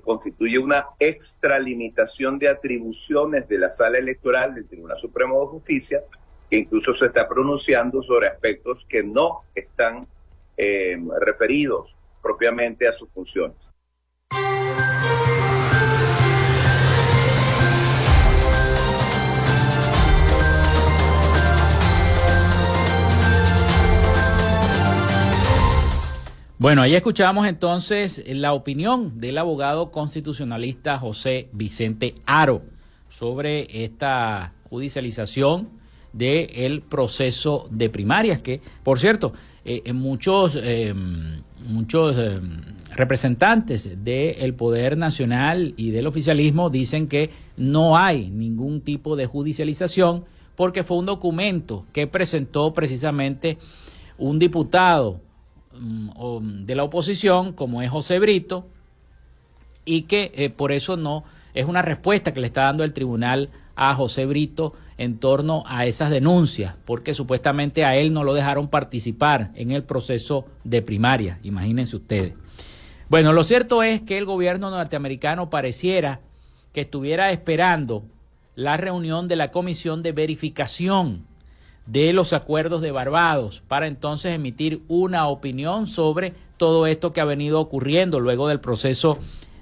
constituye 0.00 0.58
una 0.58 0.88
extralimitación 0.98 2.38
de 2.38 2.48
atribuciones 2.48 3.48
de 3.48 3.58
la 3.58 3.70
sala 3.70 3.98
electoral 3.98 4.54
del 4.54 4.66
Tribunal 4.66 4.96
Supremo 4.96 5.40
de 5.40 5.46
Justicia, 5.46 6.02
que 6.50 6.58
incluso 6.58 6.94
se 6.94 7.06
está 7.06 7.28
pronunciando 7.28 8.02
sobre 8.02 8.28
aspectos 8.28 8.86
que 8.88 9.02
no 9.02 9.42
están 9.54 10.06
eh, 10.56 10.96
referidos 11.20 11.96
propiamente 12.22 12.88
a 12.88 12.92
sus 12.92 13.08
funciones. 13.10 13.70
Bueno, 26.56 26.82
ahí 26.82 26.94
escuchamos 26.94 27.48
entonces 27.48 28.22
la 28.28 28.52
opinión 28.52 29.18
del 29.18 29.38
abogado 29.38 29.90
constitucionalista 29.90 30.96
José 31.00 31.48
Vicente 31.52 32.14
Aro 32.26 32.62
sobre 33.08 33.82
esta 33.84 34.52
judicialización 34.70 35.68
del 36.12 36.82
proceso 36.82 37.66
de 37.72 37.90
primarias, 37.90 38.40
que, 38.40 38.60
por 38.84 39.00
cierto, 39.00 39.32
eh, 39.64 39.92
muchos, 39.92 40.56
eh, 40.62 40.94
muchos 41.66 42.16
eh, 42.16 42.40
representantes 42.94 44.04
del 44.04 44.54
Poder 44.54 44.96
Nacional 44.96 45.74
y 45.76 45.90
del 45.90 46.06
oficialismo 46.06 46.70
dicen 46.70 47.08
que 47.08 47.30
no 47.56 47.98
hay 47.98 48.30
ningún 48.30 48.80
tipo 48.80 49.16
de 49.16 49.26
judicialización 49.26 50.24
porque 50.54 50.84
fue 50.84 50.98
un 50.98 51.06
documento 51.06 51.84
que 51.92 52.06
presentó 52.06 52.72
precisamente 52.72 53.58
un 54.18 54.38
diputado 54.38 55.20
de 55.80 56.74
la 56.74 56.84
oposición, 56.84 57.52
como 57.52 57.82
es 57.82 57.90
José 57.90 58.18
Brito, 58.18 58.66
y 59.84 60.02
que 60.02 60.52
por 60.56 60.72
eso 60.72 60.96
no 60.96 61.24
es 61.54 61.66
una 61.66 61.82
respuesta 61.82 62.32
que 62.32 62.40
le 62.40 62.46
está 62.46 62.62
dando 62.62 62.84
el 62.84 62.92
tribunal 62.92 63.50
a 63.76 63.94
José 63.94 64.26
Brito 64.26 64.72
en 64.98 65.18
torno 65.18 65.64
a 65.66 65.86
esas 65.86 66.10
denuncias, 66.10 66.76
porque 66.84 67.14
supuestamente 67.14 67.84
a 67.84 67.96
él 67.96 68.12
no 68.12 68.22
lo 68.22 68.34
dejaron 68.34 68.68
participar 68.68 69.50
en 69.56 69.72
el 69.72 69.82
proceso 69.82 70.46
de 70.62 70.82
primaria, 70.82 71.40
imagínense 71.42 71.96
ustedes. 71.96 72.34
Bueno, 73.08 73.32
lo 73.32 73.44
cierto 73.44 73.82
es 73.82 74.00
que 74.00 74.16
el 74.16 74.24
gobierno 74.24 74.70
norteamericano 74.70 75.50
pareciera 75.50 76.20
que 76.72 76.82
estuviera 76.82 77.30
esperando 77.30 78.04
la 78.54 78.76
reunión 78.76 79.26
de 79.28 79.36
la 79.36 79.50
Comisión 79.50 80.02
de 80.02 80.12
Verificación 80.12 81.26
de 81.86 82.12
los 82.12 82.32
acuerdos 82.32 82.80
de 82.80 82.92
Barbados 82.92 83.62
para 83.68 83.86
entonces 83.86 84.32
emitir 84.32 84.82
una 84.88 85.28
opinión 85.28 85.86
sobre 85.86 86.32
todo 86.56 86.86
esto 86.86 87.12
que 87.12 87.20
ha 87.20 87.26
venido 87.26 87.60
ocurriendo 87.60 88.20
luego 88.20 88.48
del 88.48 88.60
proceso 88.60 89.18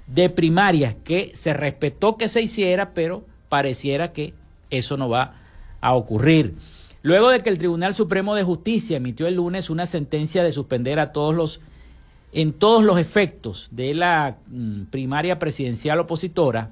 de 0.07 0.29
primarias 0.29 0.95
que 1.03 1.31
se 1.33 1.53
respetó 1.53 2.17
que 2.17 2.27
se 2.27 2.41
hiciera, 2.41 2.93
pero 2.93 3.23
pareciera 3.49 4.13
que 4.13 4.33
eso 4.69 4.97
no 4.97 5.09
va 5.09 5.35
a 5.81 5.93
ocurrir. 5.95 6.55
Luego 7.01 7.29
de 7.29 7.41
que 7.41 7.49
el 7.49 7.57
Tribunal 7.57 7.93
Supremo 7.93 8.35
de 8.35 8.43
Justicia 8.43 8.97
emitió 8.97 9.27
el 9.27 9.35
lunes 9.35 9.69
una 9.69 9.85
sentencia 9.85 10.43
de 10.43 10.51
suspender 10.51 10.99
a 10.99 11.11
todos 11.11 11.35
los 11.35 11.61
en 12.31 12.51
todos 12.51 12.83
los 12.83 12.97
efectos 12.97 13.67
de 13.69 13.93
la 13.93 14.37
mm, 14.47 14.85
primaria 14.85 15.37
presidencial 15.37 15.99
opositora, 15.99 16.71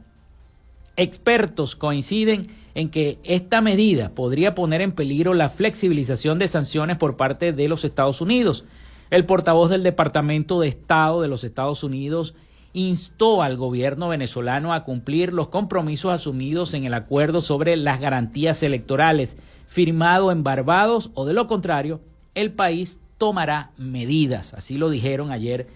expertos 0.95 1.75
coinciden 1.75 2.43
en 2.75 2.89
que 2.89 3.19
esta 3.23 3.61
medida 3.61 4.09
podría 4.09 4.55
poner 4.55 4.81
en 4.81 4.91
peligro 4.91 5.33
la 5.33 5.49
flexibilización 5.49 6.39
de 6.39 6.47
sanciones 6.47 6.97
por 6.97 7.17
parte 7.17 7.53
de 7.53 7.67
los 7.67 7.83
Estados 7.83 8.21
Unidos. 8.21 8.65
El 9.09 9.25
portavoz 9.25 9.69
del 9.69 9.83
Departamento 9.83 10.59
de 10.59 10.69
Estado 10.69 11.21
de 11.21 11.27
los 11.27 11.43
Estados 11.43 11.83
Unidos 11.83 12.35
instó 12.73 13.43
al 13.43 13.57
gobierno 13.57 14.07
venezolano 14.07 14.73
a 14.73 14.85
cumplir 14.85 15.33
los 15.33 15.49
compromisos 15.49 16.13
asumidos 16.13 16.73
en 16.73 16.85
el 16.85 16.93
acuerdo 16.93 17.41
sobre 17.41 17.75
las 17.75 17.99
garantías 17.99 18.63
electorales 18.63 19.35
firmado 19.67 20.31
en 20.31 20.43
Barbados 20.43 21.11
o 21.13 21.25
de 21.25 21.33
lo 21.33 21.47
contrario, 21.47 22.01
el 22.35 22.53
país 22.53 23.01
tomará 23.17 23.71
medidas. 23.77 24.53
Así 24.53 24.77
lo 24.77 24.89
dijeron 24.89 25.31
ayer 25.31 25.67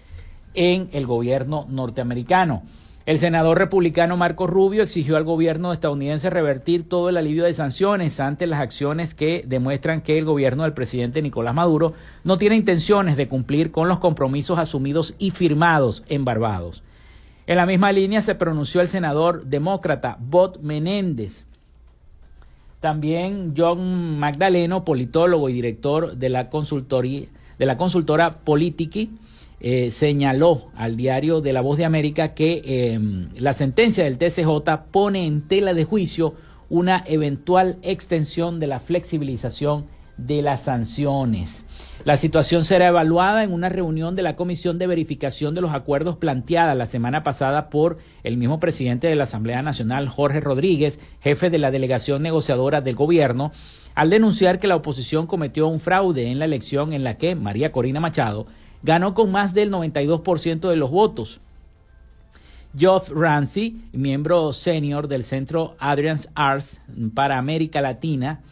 en 0.54 0.88
el 0.92 1.06
gobierno 1.06 1.66
norteamericano. 1.68 2.62
El 3.06 3.20
senador 3.20 3.56
republicano 3.56 4.16
Marco 4.16 4.48
Rubio 4.48 4.82
exigió 4.82 5.16
al 5.16 5.22
gobierno 5.22 5.72
estadounidense 5.72 6.28
revertir 6.28 6.88
todo 6.88 7.08
el 7.08 7.16
alivio 7.16 7.44
de 7.44 7.54
sanciones 7.54 8.18
ante 8.18 8.48
las 8.48 8.60
acciones 8.60 9.14
que 9.14 9.44
demuestran 9.46 10.00
que 10.00 10.18
el 10.18 10.24
gobierno 10.24 10.64
del 10.64 10.72
presidente 10.72 11.22
Nicolás 11.22 11.54
Maduro 11.54 11.94
no 12.24 12.36
tiene 12.36 12.56
intenciones 12.56 13.16
de 13.16 13.28
cumplir 13.28 13.70
con 13.70 13.86
los 13.86 14.00
compromisos 14.00 14.58
asumidos 14.58 15.14
y 15.20 15.30
firmados 15.30 16.02
en 16.08 16.24
Barbados. 16.24 16.82
En 17.46 17.58
la 17.58 17.66
misma 17.66 17.92
línea 17.92 18.20
se 18.22 18.34
pronunció 18.34 18.80
el 18.80 18.88
senador 18.88 19.44
demócrata 19.46 20.18
Bot 20.18 20.58
Menéndez. 20.58 21.46
También 22.80 23.54
John 23.56 24.18
Magdaleno, 24.18 24.84
politólogo 24.84 25.48
y 25.48 25.52
director 25.52 26.16
de 26.16 26.28
la, 26.28 26.50
consultoría, 26.50 27.28
de 27.56 27.66
la 27.66 27.76
consultora 27.76 28.38
Politiki, 28.38 29.12
eh, 29.60 29.90
señaló 29.90 30.66
al 30.76 30.96
diario 30.96 31.40
de 31.40 31.52
La 31.52 31.62
Voz 31.62 31.78
de 31.78 31.84
América 31.84 32.34
que 32.34 32.92
em, 32.92 33.28
la 33.38 33.54
sentencia 33.54 34.04
del 34.04 34.18
TCJ 34.18 34.90
pone 34.90 35.24
en 35.24 35.48
tela 35.48 35.72
de 35.72 35.84
juicio 35.84 36.34
una 36.68 37.02
eventual 37.06 37.78
extensión 37.82 38.60
de 38.60 38.66
la 38.66 38.80
flexibilización 38.80 39.86
de 40.16 40.42
las 40.42 40.62
sanciones. 40.62 41.64
La 42.04 42.16
situación 42.16 42.64
será 42.64 42.88
evaluada 42.88 43.44
en 43.44 43.52
una 43.52 43.68
reunión 43.68 44.14
de 44.14 44.22
la 44.22 44.36
Comisión 44.36 44.78
de 44.78 44.86
Verificación 44.86 45.54
de 45.54 45.60
los 45.60 45.72
Acuerdos 45.72 46.16
planteada 46.16 46.74
la 46.74 46.86
semana 46.86 47.22
pasada 47.22 47.68
por 47.68 47.98
el 48.22 48.36
mismo 48.36 48.60
presidente 48.60 49.08
de 49.08 49.16
la 49.16 49.24
Asamblea 49.24 49.62
Nacional, 49.62 50.08
Jorge 50.08 50.40
Rodríguez, 50.40 51.00
jefe 51.20 51.50
de 51.50 51.58
la 51.58 51.70
delegación 51.70 52.22
negociadora 52.22 52.80
del 52.80 52.94
gobierno, 52.94 53.52
al 53.94 54.10
denunciar 54.10 54.58
que 54.58 54.68
la 54.68 54.76
oposición 54.76 55.26
cometió 55.26 55.66
un 55.66 55.80
fraude 55.80 56.30
en 56.30 56.38
la 56.38 56.44
elección 56.44 56.92
en 56.92 57.04
la 57.04 57.18
que 57.18 57.34
María 57.34 57.72
Corina 57.72 58.00
Machado 58.00 58.46
ganó 58.86 59.14
con 59.14 59.32
más 59.32 59.52
del 59.52 59.72
92% 59.72 60.70
de 60.70 60.76
los 60.76 60.90
votos. 60.90 61.40
Geoff 62.78 63.10
Ramsey, 63.10 63.80
miembro 63.92 64.52
senior 64.52 65.08
del 65.08 65.24
Centro 65.24 65.74
Adrian's 65.80 66.30
Arts 66.36 66.80
para 67.12 67.36
América 67.36 67.80
Latina, 67.80 68.42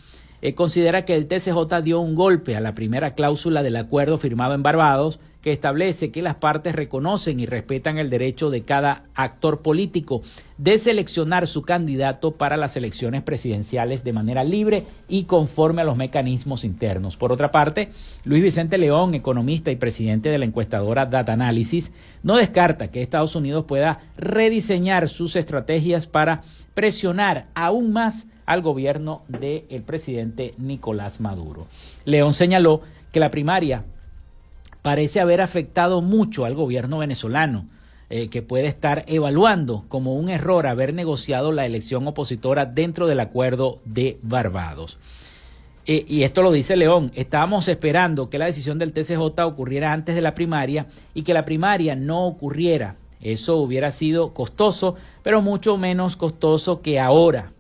eh, 0.42 0.56
considera 0.56 1.04
que 1.04 1.14
el 1.14 1.28
TCJ 1.28 1.82
dio 1.84 2.00
un 2.00 2.16
golpe 2.16 2.56
a 2.56 2.60
la 2.60 2.74
primera 2.74 3.14
cláusula 3.14 3.62
del 3.62 3.76
acuerdo 3.76 4.18
firmado 4.18 4.54
en 4.54 4.64
Barbados 4.64 5.20
que 5.44 5.52
establece 5.52 6.10
que 6.10 6.22
las 6.22 6.36
partes 6.36 6.74
reconocen 6.74 7.38
y 7.38 7.44
respetan 7.44 7.98
el 7.98 8.08
derecho 8.08 8.48
de 8.48 8.62
cada 8.62 9.04
actor 9.14 9.60
político 9.60 10.22
de 10.56 10.78
seleccionar 10.78 11.46
su 11.46 11.60
candidato 11.60 12.30
para 12.30 12.56
las 12.56 12.78
elecciones 12.78 13.22
presidenciales 13.22 14.04
de 14.04 14.14
manera 14.14 14.42
libre 14.42 14.86
y 15.06 15.24
conforme 15.24 15.82
a 15.82 15.84
los 15.84 15.98
mecanismos 15.98 16.64
internos. 16.64 17.18
Por 17.18 17.30
otra 17.30 17.52
parte, 17.52 17.90
Luis 18.24 18.42
Vicente 18.42 18.78
León, 18.78 19.12
economista 19.12 19.70
y 19.70 19.76
presidente 19.76 20.30
de 20.30 20.38
la 20.38 20.46
encuestadora 20.46 21.04
Data 21.04 21.34
Analysis, 21.34 21.92
no 22.22 22.38
descarta 22.38 22.90
que 22.90 23.02
Estados 23.02 23.36
Unidos 23.36 23.66
pueda 23.66 24.00
rediseñar 24.16 25.08
sus 25.08 25.36
estrategias 25.36 26.06
para 26.06 26.40
presionar 26.72 27.48
aún 27.54 27.92
más 27.92 28.28
al 28.46 28.62
gobierno 28.62 29.20
del 29.28 29.82
presidente 29.82 30.54
Nicolás 30.56 31.20
Maduro. 31.20 31.66
León 32.06 32.32
señaló 32.32 32.80
que 33.12 33.20
la 33.20 33.30
primaria 33.30 33.84
parece 34.84 35.18
haber 35.18 35.40
afectado 35.40 36.02
mucho 36.02 36.44
al 36.44 36.54
gobierno 36.54 36.98
venezolano, 36.98 37.70
eh, 38.10 38.28
que 38.28 38.42
puede 38.42 38.66
estar 38.66 39.02
evaluando 39.06 39.86
como 39.88 40.14
un 40.14 40.28
error 40.28 40.66
haber 40.66 40.92
negociado 40.92 41.52
la 41.52 41.64
elección 41.64 42.06
opositora 42.06 42.66
dentro 42.66 43.06
del 43.06 43.20
acuerdo 43.20 43.80
de 43.86 44.18
Barbados. 44.20 44.98
Eh, 45.86 46.04
y 46.06 46.24
esto 46.24 46.42
lo 46.42 46.52
dice 46.52 46.76
León, 46.76 47.12
estábamos 47.14 47.66
esperando 47.68 48.28
que 48.28 48.36
la 48.36 48.44
decisión 48.44 48.78
del 48.78 48.92
TCJ 48.92 49.22
ocurriera 49.46 49.90
antes 49.90 50.14
de 50.14 50.20
la 50.20 50.34
primaria 50.34 50.86
y 51.14 51.22
que 51.22 51.32
la 51.32 51.46
primaria 51.46 51.96
no 51.96 52.26
ocurriera. 52.26 52.96
Eso 53.22 53.56
hubiera 53.56 53.90
sido 53.90 54.34
costoso, 54.34 54.96
pero 55.22 55.40
mucho 55.40 55.78
menos 55.78 56.16
costoso 56.16 56.82
que 56.82 57.00
ahora. 57.00 57.52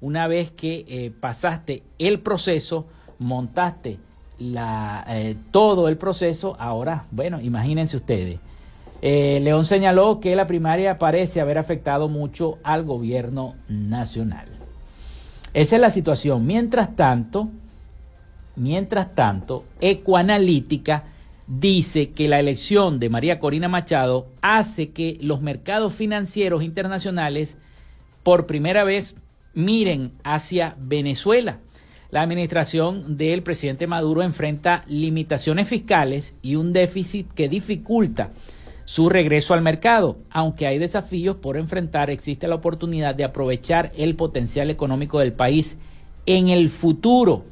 Una 0.00 0.26
vez 0.26 0.50
que 0.50 0.84
eh, 0.88 1.12
pasaste 1.20 1.84
el 2.00 2.18
proceso, 2.18 2.88
montaste 3.20 3.98
eh, 4.38 5.36
todo 5.50 5.88
el 5.88 5.96
proceso. 5.96 6.56
Ahora, 6.58 7.04
bueno, 7.10 7.40
imagínense 7.40 7.96
ustedes. 7.96 8.38
Eh, 9.02 9.40
León 9.42 9.64
señaló 9.64 10.20
que 10.20 10.36
la 10.36 10.46
primaria 10.46 10.98
parece 10.98 11.40
haber 11.40 11.58
afectado 11.58 12.08
mucho 12.08 12.58
al 12.62 12.84
gobierno 12.84 13.54
nacional. 13.68 14.48
Esa 15.52 15.76
es 15.76 15.82
la 15.82 15.90
situación. 15.90 16.46
Mientras 16.46 16.96
tanto, 16.96 17.48
mientras 18.56 19.14
tanto, 19.14 19.64
Ecoanalítica 19.80 21.04
dice 21.46 22.10
que 22.10 22.28
la 22.28 22.40
elección 22.40 22.98
de 22.98 23.08
María 23.08 23.38
Corina 23.38 23.68
Machado 23.68 24.26
hace 24.42 24.90
que 24.90 25.18
los 25.20 25.40
mercados 25.40 25.94
financieros 25.94 26.62
internacionales 26.62 27.58
por 28.22 28.46
primera 28.46 28.82
vez 28.82 29.14
miren 29.54 30.12
hacia 30.24 30.74
Venezuela 30.78 31.60
la 32.16 32.22
administración 32.22 33.18
del 33.18 33.42
presidente 33.42 33.86
Maduro 33.86 34.22
enfrenta 34.22 34.84
limitaciones 34.86 35.68
fiscales 35.68 36.34
y 36.40 36.56
un 36.56 36.72
déficit 36.72 37.30
que 37.34 37.50
dificulta 37.50 38.30
su 38.86 39.10
regreso 39.10 39.52
al 39.52 39.60
mercado. 39.60 40.16
Aunque 40.30 40.66
hay 40.66 40.78
desafíos 40.78 41.36
por 41.36 41.58
enfrentar, 41.58 42.08
existe 42.08 42.48
la 42.48 42.54
oportunidad 42.54 43.14
de 43.14 43.24
aprovechar 43.24 43.92
el 43.98 44.16
potencial 44.16 44.70
económico 44.70 45.18
del 45.18 45.34
país 45.34 45.76
en 46.24 46.48
el 46.48 46.70
futuro. 46.70 47.44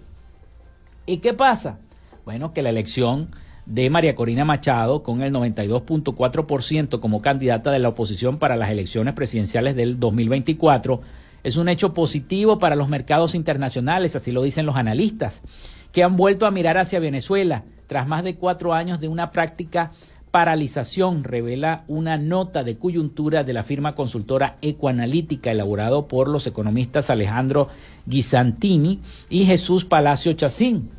¿Y 1.04 1.18
qué 1.18 1.34
pasa? 1.34 1.78
Bueno, 2.24 2.54
que 2.54 2.62
la 2.62 2.70
elección 2.70 3.32
de 3.66 3.90
María 3.90 4.14
Corina 4.14 4.46
Machado 4.46 5.02
con 5.02 5.20
el 5.20 5.30
92.4% 5.30 7.00
como 7.00 7.20
candidata 7.20 7.70
de 7.70 7.80
la 7.80 7.90
oposición 7.90 8.38
para 8.38 8.56
las 8.56 8.70
elecciones 8.70 9.12
presidenciales 9.12 9.76
del 9.76 10.00
2024 10.00 11.02
es 11.44 11.56
un 11.56 11.68
hecho 11.68 11.94
positivo 11.94 12.58
para 12.58 12.74
los 12.74 12.88
mercados 12.88 13.34
internacionales, 13.34 14.16
así 14.16 14.32
lo 14.32 14.42
dicen 14.42 14.66
los 14.66 14.76
analistas, 14.76 15.42
que 15.92 16.02
han 16.02 16.16
vuelto 16.16 16.46
a 16.46 16.50
mirar 16.50 16.78
hacia 16.78 16.98
Venezuela 16.98 17.62
tras 17.86 18.08
más 18.08 18.24
de 18.24 18.36
cuatro 18.36 18.74
años 18.74 18.98
de 18.98 19.08
una 19.08 19.30
práctica 19.30 19.92
paralización, 20.30 21.22
revela 21.22 21.84
una 21.86 22.16
nota 22.16 22.64
de 22.64 22.76
coyuntura 22.76 23.44
de 23.44 23.52
la 23.52 23.62
firma 23.62 23.94
consultora 23.94 24.56
Ecoanalítica 24.62 25.52
elaborado 25.52 26.08
por 26.08 26.26
los 26.26 26.48
economistas 26.48 27.08
Alejandro 27.08 27.68
Guisantini 28.06 28.98
y 29.30 29.44
Jesús 29.44 29.84
Palacio 29.84 30.32
Chacín. 30.32 30.90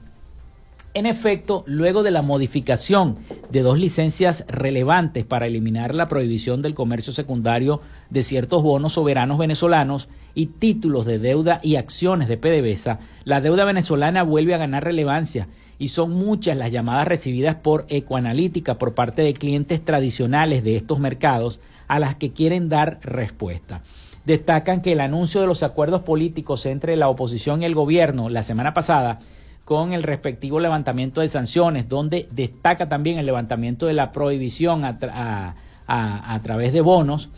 En 0.96 1.06
efecto, 1.06 1.66
luego 1.68 2.04
de 2.04 2.12
la 2.12 2.22
modificación 2.22 3.18
de 3.50 3.64
dos 3.64 3.78
licencias 3.78 4.46
relevantes 4.48 5.26
para 5.26 5.46
eliminar 5.46 5.94
la 5.94 6.08
prohibición 6.08 6.62
del 6.62 6.74
comercio 6.74 7.12
secundario 7.12 7.82
de 8.10 8.24
ciertos 8.24 8.64
bonos 8.64 8.94
soberanos 8.94 9.38
venezolanos 9.38 10.08
y 10.36 10.46
títulos 10.46 11.06
de 11.06 11.20
deuda 11.20 11.60
y 11.62 11.76
acciones 11.76 12.30
de 12.30 12.38
PDVSA, 12.38 13.00
la 13.26 13.42
deuda 13.42 13.66
venezolana 13.66 14.24
vuelve 14.24 14.54
a 14.54 14.58
ganar 14.58 14.86
relevancia 14.86 15.50
y 15.80 15.90
son 15.90 16.12
muchas 16.12 16.56
las 16.56 16.72
llamadas 16.72 17.10
recibidas 17.10 17.56
por 17.56 17.86
Ecoanalítica 17.90 18.78
por 18.78 18.94
parte 18.94 19.22
de 19.22 19.34
clientes 19.34 19.84
tradicionales 19.84 20.64
de 20.64 20.78
estos 20.78 21.00
mercados 21.00 21.60
a 21.90 22.00
las 22.00 22.16
que 22.16 22.32
quieren 22.32 22.70
dar 22.70 23.00
respuesta. 23.02 23.84
Destacan 24.24 24.82
que 24.82 24.94
el 24.94 25.02
anuncio 25.02 25.42
de 25.42 25.48
los 25.48 25.62
acuerdos 25.62 26.04
políticos 26.04 26.66
entre 26.66 26.96
la 26.96 27.10
oposición 27.10 27.62
y 27.62 27.66
el 27.66 27.76
gobierno 27.76 28.30
la 28.30 28.44
semana 28.44 28.74
pasada 28.74 29.20
con 29.66 29.94
el 29.94 30.04
respectivo 30.04 30.60
levantamiento 30.60 31.22
de 31.22 31.28
sanciones, 31.28 31.90
donde 31.90 32.30
destaca 32.32 32.88
también 32.88 33.18
el 33.18 33.26
levantamiento 33.26 33.88
de 33.88 33.94
la 33.94 34.12
prohibición 34.12 34.86
a, 34.86 35.56
través 36.44 36.72
de 36.72 36.82
bonos, 36.82 37.30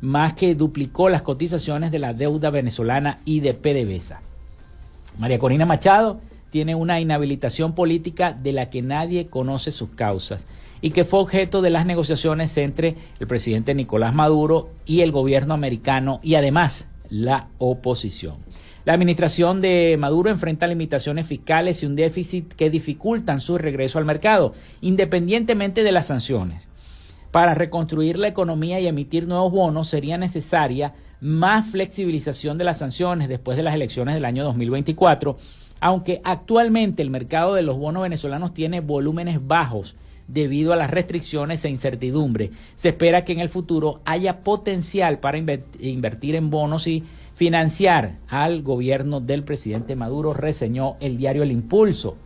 más 0.00 0.34
que 0.34 0.56
duplicó 0.56 1.08
las 1.08 1.22
cotizaciones 1.22 1.92
de 1.92 2.00
la 2.00 2.12
deuda 2.12 2.50
venezolana 2.50 3.20
y 3.24 3.38
de 3.38 3.54
PDVSA. 3.54 4.20
María 5.18 5.38
Corina 5.38 5.64
Machado 5.64 6.20
tiene 6.50 6.74
una 6.74 7.00
inhabilitación 7.00 7.74
política 7.74 8.32
de 8.32 8.52
la 8.52 8.68
que 8.68 8.82
nadie 8.82 9.28
conoce 9.28 9.70
sus 9.70 9.90
causas 9.90 10.46
y 10.80 10.90
que 10.90 11.04
fue 11.04 11.20
objeto 11.20 11.62
de 11.62 11.70
las 11.70 11.86
negociaciones 11.86 12.58
entre 12.58 12.96
el 13.20 13.26
presidente 13.26 13.74
Nicolás 13.74 14.12
Maduro 14.12 14.70
y 14.86 15.00
el 15.00 15.12
gobierno 15.12 15.54
americano 15.54 16.18
y 16.22 16.34
además 16.34 16.88
la 17.08 17.46
oposición. 17.58 18.36
La 18.86 18.92
administración 18.92 19.60
de 19.60 19.96
Maduro 19.98 20.30
enfrenta 20.30 20.68
limitaciones 20.68 21.26
fiscales 21.26 21.82
y 21.82 21.86
un 21.86 21.96
déficit 21.96 22.52
que 22.52 22.70
dificultan 22.70 23.40
su 23.40 23.58
regreso 23.58 23.98
al 23.98 24.04
mercado, 24.04 24.54
independientemente 24.80 25.82
de 25.82 25.90
las 25.90 26.06
sanciones. 26.06 26.68
Para 27.32 27.54
reconstruir 27.54 28.16
la 28.16 28.28
economía 28.28 28.78
y 28.78 28.86
emitir 28.86 29.26
nuevos 29.26 29.50
bonos 29.50 29.88
sería 29.88 30.18
necesaria 30.18 30.94
más 31.20 31.66
flexibilización 31.66 32.58
de 32.58 32.64
las 32.64 32.78
sanciones 32.78 33.28
después 33.28 33.56
de 33.56 33.64
las 33.64 33.74
elecciones 33.74 34.14
del 34.14 34.24
año 34.24 34.44
2024, 34.44 35.36
aunque 35.80 36.20
actualmente 36.22 37.02
el 37.02 37.10
mercado 37.10 37.54
de 37.54 37.62
los 37.62 37.78
bonos 37.78 38.04
venezolanos 38.04 38.54
tiene 38.54 38.78
volúmenes 38.78 39.44
bajos 39.44 39.96
debido 40.28 40.72
a 40.72 40.76
las 40.76 40.92
restricciones 40.92 41.64
e 41.64 41.70
incertidumbre. 41.70 42.52
Se 42.76 42.90
espera 42.90 43.24
que 43.24 43.32
en 43.32 43.40
el 43.40 43.48
futuro 43.48 44.00
haya 44.04 44.44
potencial 44.44 45.18
para 45.18 45.38
invertir 45.38 46.36
en 46.36 46.50
bonos 46.50 46.86
y 46.86 47.02
financiar 47.36 48.16
al 48.28 48.62
gobierno 48.62 49.20
del 49.20 49.44
presidente 49.44 49.94
Maduro, 49.94 50.32
reseñó 50.32 50.96
el 51.00 51.18
diario 51.18 51.42
El 51.42 51.52
Impulso. 51.52 52.16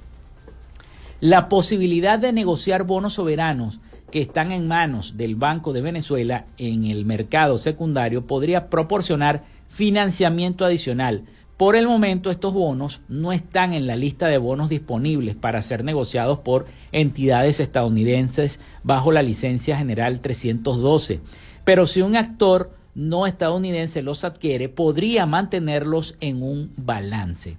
La 1.18 1.48
posibilidad 1.48 2.16
de 2.16 2.32
negociar 2.32 2.84
bonos 2.84 3.14
soberanos 3.14 3.80
que 4.12 4.20
están 4.20 4.52
en 4.52 4.68
manos 4.68 5.16
del 5.16 5.34
Banco 5.34 5.72
de 5.72 5.82
Venezuela 5.82 6.46
en 6.58 6.84
el 6.84 7.04
mercado 7.06 7.58
secundario 7.58 8.24
podría 8.28 8.70
proporcionar 8.70 9.42
financiamiento 9.66 10.64
adicional. 10.64 11.24
Por 11.56 11.74
el 11.74 11.88
momento 11.88 12.30
estos 12.30 12.54
bonos 12.54 13.02
no 13.08 13.32
están 13.32 13.74
en 13.74 13.88
la 13.88 13.96
lista 13.96 14.28
de 14.28 14.38
bonos 14.38 14.68
disponibles 14.68 15.34
para 15.34 15.60
ser 15.60 15.82
negociados 15.82 16.38
por 16.38 16.66
entidades 16.92 17.58
estadounidenses 17.58 18.60
bajo 18.84 19.10
la 19.10 19.22
licencia 19.22 19.76
general 19.76 20.20
312. 20.20 21.20
Pero 21.64 21.88
si 21.88 22.00
un 22.00 22.14
actor 22.14 22.70
no 22.94 23.26
estadounidense 23.26 24.02
los 24.02 24.24
adquiere, 24.24 24.68
podría 24.68 25.26
mantenerlos 25.26 26.16
en 26.20 26.42
un 26.42 26.72
balance. 26.76 27.56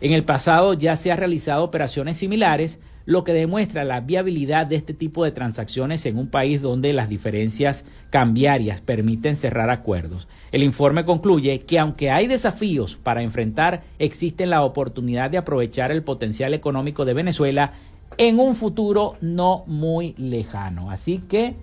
En 0.00 0.12
el 0.12 0.24
pasado 0.24 0.74
ya 0.74 0.96
se 0.96 1.12
han 1.12 1.18
realizado 1.18 1.64
operaciones 1.64 2.16
similares, 2.16 2.80
lo 3.06 3.24
que 3.24 3.32
demuestra 3.32 3.84
la 3.84 4.00
viabilidad 4.00 4.66
de 4.66 4.76
este 4.76 4.94
tipo 4.94 5.24
de 5.24 5.32
transacciones 5.32 6.06
en 6.06 6.16
un 6.16 6.28
país 6.28 6.62
donde 6.62 6.92
las 6.92 7.08
diferencias 7.08 7.84
cambiarias 8.10 8.80
permiten 8.80 9.36
cerrar 9.36 9.68
acuerdos. 9.68 10.28
El 10.52 10.62
informe 10.62 11.04
concluye 11.04 11.60
que 11.60 11.78
aunque 11.78 12.10
hay 12.10 12.28
desafíos 12.28 12.96
para 12.96 13.22
enfrentar, 13.22 13.82
existe 13.98 14.46
la 14.46 14.62
oportunidad 14.62 15.30
de 15.30 15.38
aprovechar 15.38 15.90
el 15.90 16.02
potencial 16.02 16.54
económico 16.54 17.04
de 17.04 17.14
Venezuela 17.14 17.72
en 18.16 18.38
un 18.38 18.54
futuro 18.54 19.16
no 19.20 19.64
muy 19.66 20.14
lejano. 20.16 20.90
Así 20.90 21.18
que 21.18 21.54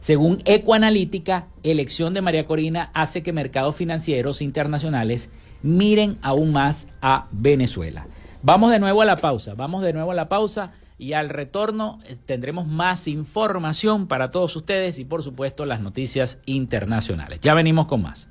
según 0.00 0.40
Ecoanalítica, 0.46 1.48
elección 1.62 2.14
de 2.14 2.22
María 2.22 2.46
Corina 2.46 2.90
hace 2.94 3.22
que 3.22 3.34
mercados 3.34 3.76
financieros 3.76 4.40
internacionales 4.40 5.30
miren 5.62 6.16
aún 6.22 6.52
más 6.52 6.88
a 7.02 7.28
Venezuela. 7.32 8.06
Vamos 8.42 8.70
de 8.70 8.78
nuevo 8.78 9.02
a 9.02 9.04
la 9.04 9.16
pausa, 9.16 9.54
vamos 9.54 9.82
de 9.82 9.92
nuevo 9.92 10.10
a 10.12 10.14
la 10.14 10.30
pausa 10.30 10.72
y 10.96 11.12
al 11.12 11.28
retorno 11.28 11.98
eh, 12.06 12.16
tendremos 12.24 12.66
más 12.66 13.08
información 13.08 14.06
para 14.06 14.30
todos 14.30 14.56
ustedes 14.56 14.98
y 14.98 15.04
por 15.04 15.22
supuesto 15.22 15.66
las 15.66 15.80
noticias 15.80 16.40
internacionales. 16.46 17.40
Ya 17.42 17.52
venimos 17.52 17.86
con 17.86 18.00
más. 18.00 18.30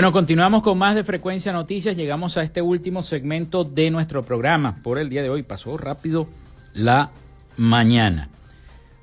Bueno, 0.00 0.12
continuamos 0.12 0.62
con 0.62 0.78
más 0.78 0.94
de 0.94 1.04
Frecuencia 1.04 1.52
Noticias. 1.52 1.94
Llegamos 1.94 2.38
a 2.38 2.42
este 2.42 2.62
último 2.62 3.02
segmento 3.02 3.64
de 3.64 3.90
nuestro 3.90 4.22
programa 4.22 4.76
por 4.82 4.98
el 4.98 5.10
día 5.10 5.22
de 5.22 5.28
hoy. 5.28 5.42
Pasó 5.42 5.76
rápido 5.76 6.26
la 6.72 7.10
mañana. 7.58 8.30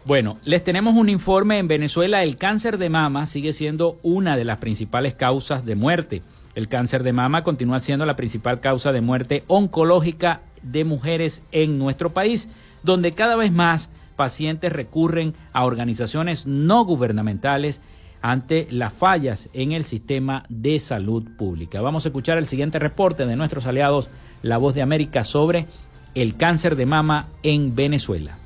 Bueno, 0.05 0.39
les 0.43 0.63
tenemos 0.63 0.95
un 0.95 1.07
informe. 1.09 1.59
En 1.59 1.67
Venezuela 1.67 2.23
el 2.23 2.35
cáncer 2.35 2.79
de 2.79 2.89
mama 2.89 3.27
sigue 3.27 3.53
siendo 3.53 3.99
una 4.01 4.35
de 4.35 4.43
las 4.43 4.57
principales 4.57 5.13
causas 5.13 5.63
de 5.67 5.75
muerte. 5.75 6.23
El 6.55 6.67
cáncer 6.67 7.03
de 7.03 7.13
mama 7.13 7.43
continúa 7.43 7.79
siendo 7.79 8.07
la 8.07 8.15
principal 8.15 8.59
causa 8.59 8.91
de 8.91 9.01
muerte 9.01 9.43
oncológica 9.45 10.41
de 10.63 10.83
mujeres 10.83 11.43
en 11.51 11.77
nuestro 11.77 12.09
país, 12.09 12.49
donde 12.81 13.11
cada 13.11 13.35
vez 13.35 13.51
más 13.51 13.91
pacientes 14.15 14.73
recurren 14.73 15.35
a 15.53 15.63
organizaciones 15.63 16.47
no 16.47 16.83
gubernamentales 16.85 17.81
ante 18.21 18.67
las 18.71 18.93
fallas 18.93 19.49
en 19.53 19.71
el 19.71 19.83
sistema 19.83 20.43
de 20.49 20.79
salud 20.79 21.23
pública. 21.37 21.81
Vamos 21.81 22.05
a 22.05 22.09
escuchar 22.09 22.37
el 22.37 22.45
siguiente 22.45 22.79
reporte 22.79 23.25
de 23.25 23.35
nuestros 23.35 23.65
aliados 23.67 24.09
La 24.41 24.57
Voz 24.57 24.75
de 24.75 24.81
América 24.81 25.23
sobre 25.23 25.65
el 26.15 26.35
cáncer 26.35 26.75
de 26.75 26.85
mama 26.85 27.27
en 27.43 27.75
Venezuela. 27.75 28.37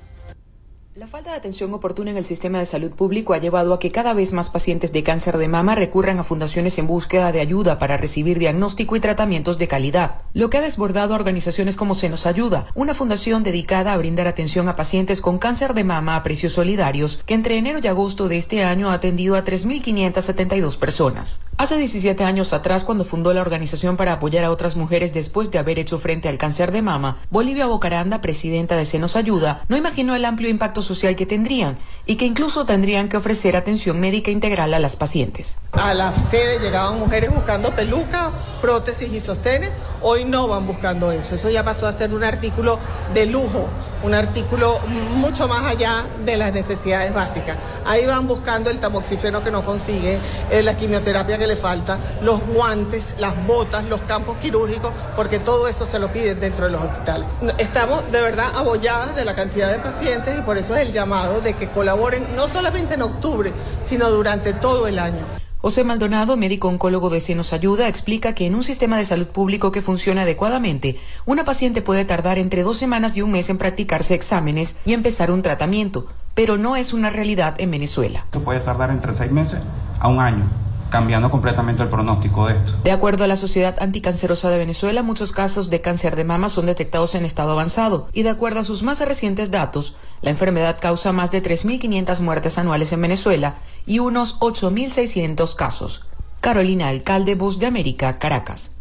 La 0.94 1.08
falta 1.08 1.30
de 1.30 1.38
atención 1.38 1.74
oportuna 1.74 2.12
en 2.12 2.18
el 2.18 2.26
sistema 2.26 2.60
de 2.60 2.66
salud 2.66 2.92
público 2.92 3.32
ha 3.32 3.38
llevado 3.38 3.74
a 3.74 3.80
que 3.80 3.92
cada 3.92 4.14
vez 4.14 4.34
más 4.34 4.50
pacientes 4.50 4.92
de 4.92 5.04
cáncer 5.04 5.38
de 5.38 5.48
mama 5.48 5.74
recurran 5.74 6.20
a 6.20 6.26
fundaciones 6.26 6.78
en 6.80 6.88
búsqueda 6.88 7.32
de 7.32 7.40
ayuda 7.40 7.80
para 7.80 7.96
recibir 7.96 8.40
diagnóstico 8.40 8.98
y 8.98 9.00
tratamientos 9.00 9.58
de 9.58 9.70
calidad, 9.70 10.16
lo 10.34 10.50
que 10.50 10.58
ha 10.58 10.62
desbordado 10.62 11.14
a 11.14 11.16
organizaciones 11.16 11.78
como 11.78 11.96
Se 11.96 12.10
nos 12.10 12.26
ayuda, 12.26 12.66
una 12.76 12.94
fundación 12.94 13.42
dedicada 13.42 13.94
a 13.94 13.98
brindar 13.98 14.28
atención 14.28 14.68
a 14.68 14.76
pacientes 14.76 15.22
con 15.22 15.38
cáncer 15.40 15.76
de 15.76 15.86
mama 15.86 16.18
a 16.18 16.24
precios 16.24 16.52
solidarios, 16.52 17.22
que 17.26 17.36
entre 17.36 17.58
enero 17.58 17.80
y 17.82 17.88
agosto 17.88 18.28
de 18.28 18.36
este 18.36 18.66
año 18.66 18.90
ha 18.90 18.96
atendido 18.96 19.38
a 19.38 19.46
3.572 19.46 20.78
personas. 20.78 21.40
Hace 21.56 21.78
17 21.78 22.26
años 22.26 22.52
atrás, 22.52 22.84
cuando 22.84 23.06
fundó 23.06 23.34
la 23.34 23.40
organización 23.42 23.96
para 23.96 24.12
apoyar 24.12 24.44
a 24.44 24.52
otras 24.52 24.76
mujeres 24.76 25.14
después 25.14 25.52
de 25.52 25.60
haber 25.60 25.80
hecho 25.80 25.98
frente 26.00 26.28
al 26.28 26.38
cáncer 26.38 26.74
de 26.74 26.82
mama, 26.82 27.18
Bolivia 27.30 27.66
Bocaranda, 27.66 28.20
presidenta 28.20 28.76
de 28.76 28.84
Se 28.84 29.00
nos 29.00 29.16
ayuda, 29.16 29.64
no 29.70 29.78
imaginó 29.78 30.16
el 30.16 30.26
amplio 30.26 30.50
impacto 30.50 30.81
social 30.82 31.16
que 31.16 31.26
tendrían 31.26 31.78
y 32.06 32.16
que 32.16 32.26
incluso 32.26 32.66
tendrían 32.66 33.10
que 33.10 33.18
ofrecer 33.18 33.56
atención 33.56 34.00
médica 34.00 34.32
integral 34.32 34.74
a 34.74 34.80
las 34.80 34.96
pacientes. 34.96 35.58
A 35.74 35.94
la 35.94 36.14
sede 36.14 36.60
llegaban 36.60 37.00
mujeres 37.00 37.34
buscando 37.34 37.72
pelucas, 37.72 38.32
prótesis 38.62 39.14
y 39.14 39.20
sostenes, 39.20 39.72
hoy 40.02 40.26
no 40.26 40.48
van 40.48 40.66
buscando 40.68 41.12
eso, 41.12 41.36
eso 41.36 41.50
ya 41.50 41.64
pasó 41.64 41.88
a 41.88 41.94
ser 41.94 42.14
un 42.14 42.24
artículo 42.24 42.80
de 43.14 43.28
lujo, 43.28 43.68
un 44.04 44.14
artículo 44.14 44.80
mucho 45.16 45.48
más 45.48 45.66
allá 45.66 46.04
de 46.26 46.38
las 46.38 46.52
necesidades 46.54 47.14
básicas. 47.14 47.56
Ahí 47.86 48.06
van 48.06 48.28
buscando 48.28 48.70
el 48.70 48.80
tamoxifeno 48.80 49.44
que 49.44 49.52
no 49.52 49.64
consigue, 49.64 50.20
eh, 50.52 50.64
la 50.64 50.76
quimioterapia 50.76 51.38
que 51.38 51.48
le 51.48 51.56
falta, 51.56 51.98
los 52.22 52.46
guantes, 52.48 53.16
las 53.20 53.46
botas, 53.46 53.86
los 53.86 54.02
campos 54.02 54.38
quirúrgicos, 54.38 54.92
porque 55.16 55.40
todo 55.40 55.68
eso 55.68 55.86
se 55.86 56.00
lo 56.00 56.12
piden 56.12 56.40
dentro 56.40 56.66
de 56.66 56.72
los 56.72 56.82
hospitales. 56.82 57.28
Estamos 57.58 58.04
de 58.12 58.22
verdad 58.22 58.48
abolladas 58.56 59.16
de 59.16 59.26
la 59.26 59.36
cantidad 59.36 59.72
de 59.72 59.80
pacientes 59.80 60.38
y 60.38 60.42
por 60.42 60.58
eso 60.58 60.71
es 60.76 60.88
el 60.88 60.94
llamado 60.94 61.42
de 61.42 61.54
que 61.54 61.70
colaboren 61.70 62.26
no 62.36 62.48
solamente 62.48 62.96
en 62.96 63.02
octubre, 63.02 63.52
sino 63.82 64.10
durante 64.10 64.54
todo 64.54 64.88
el 64.88 65.00
año. 65.00 65.26
José 65.58 65.84
Maldonado, 65.84 66.38
médico 66.38 66.70
oncólogo 66.70 67.12
de 67.12 67.20
Senos 67.20 67.54
Ayuda, 67.54 67.88
explica 67.88 68.34
que 68.34 68.48
en 68.48 68.56
un 68.56 68.64
sistema 68.64 68.98
de 68.98 69.06
salud 69.06 69.28
público 69.28 69.72
que 69.72 69.84
funciona 69.84 70.24
adecuadamente, 70.24 71.00
una 71.26 71.46
paciente 71.46 71.84
puede 71.84 72.04
tardar 72.04 72.40
entre 72.40 72.64
dos 72.64 72.78
semanas 72.78 73.16
y 73.16 73.22
un 73.22 73.32
mes 73.32 73.50
en 73.50 73.60
practicarse 73.60 74.16
exámenes 74.16 74.78
y 74.86 74.94
empezar 74.94 75.30
un 75.30 75.44
tratamiento, 75.44 76.08
pero 76.34 76.58
no 76.58 76.76
es 76.76 76.94
una 76.94 77.12
realidad 77.12 77.54
en 77.60 77.70
Venezuela. 77.70 78.22
Esto 78.26 78.42
puede 78.42 78.60
tardar 78.60 78.90
entre 78.90 79.14
seis 79.14 79.32
meses 79.32 79.60
a 80.00 80.08
un 80.08 80.20
año 80.20 80.50
cambiando 80.92 81.32
completamente 81.32 81.82
el 81.82 81.90
pronóstico 81.90 82.48
de 82.48 82.58
esto. 82.58 82.74
De 82.84 82.92
acuerdo 82.92 83.24
a 83.24 83.28
la 83.28 83.38
Sociedad 83.38 83.76
Anticancerosa 83.80 84.52
de 84.52 84.60
Venezuela, 84.60 85.02
muchos 85.02 85.32
casos 85.32 85.72
de 85.72 85.82
cáncer 85.82 86.16
de 86.16 86.26
mama 86.26 86.50
son 86.50 86.68
detectados 86.68 87.16
en 87.16 87.26
estado 87.26 87.54
avanzado 87.54 88.08
y 88.14 88.22
de 88.22 88.30
acuerdo 88.30 88.60
a 88.60 88.64
sus 88.64 88.84
más 88.84 89.00
recientes 89.00 89.50
datos, 89.50 89.96
la 90.22 90.30
enfermedad 90.30 90.78
causa 90.80 91.12
más 91.14 91.32
de 91.32 91.42
3.500 91.42 92.20
muertes 92.20 92.58
anuales 92.60 92.92
en 92.92 93.02
Venezuela 93.02 93.56
y 93.88 94.00
unos 94.00 94.40
8.600 94.40 95.56
casos. 95.56 96.04
Carolina 96.42 96.90
Alcalde, 96.90 97.36
Voz 97.36 97.58
de 97.58 97.68
América, 97.68 98.20
Caracas. 98.20 98.74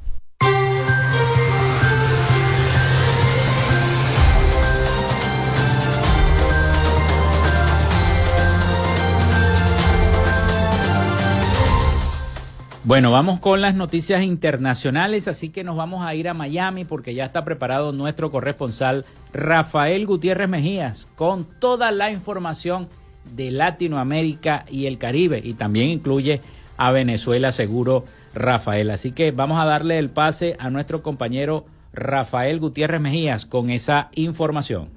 Bueno, 12.82 13.10
vamos 13.12 13.40
con 13.40 13.60
las 13.60 13.74
noticias 13.74 14.22
internacionales, 14.22 15.28
así 15.28 15.50
que 15.50 15.64
nos 15.64 15.76
vamos 15.76 16.02
a 16.02 16.14
ir 16.14 16.30
a 16.30 16.34
Miami 16.34 16.86
porque 16.86 17.14
ya 17.14 17.26
está 17.26 17.44
preparado 17.44 17.92
nuestro 17.92 18.30
corresponsal 18.30 19.04
Rafael 19.34 20.06
Gutiérrez 20.06 20.48
Mejías 20.48 21.06
con 21.14 21.44
toda 21.44 21.92
la 21.92 22.10
información 22.10 22.88
de 23.34 23.50
Latinoamérica 23.50 24.64
y 24.66 24.86
el 24.86 24.96
Caribe 24.96 25.42
y 25.44 25.52
también 25.52 25.90
incluye 25.90 26.40
a 26.78 26.90
Venezuela 26.90 27.52
seguro 27.52 28.04
Rafael. 28.34 28.90
Así 28.90 29.12
que 29.12 29.30
vamos 29.30 29.60
a 29.60 29.66
darle 29.66 29.98
el 29.98 30.08
pase 30.08 30.56
a 30.58 30.70
nuestro 30.70 31.02
compañero 31.02 31.66
Rafael 31.92 32.60
Gutiérrez 32.60 33.02
Mejías 33.02 33.44
con 33.44 33.68
esa 33.68 34.08
información. 34.14 34.88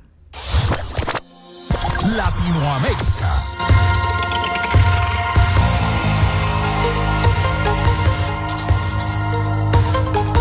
Latinoamérica. 2.16 3.53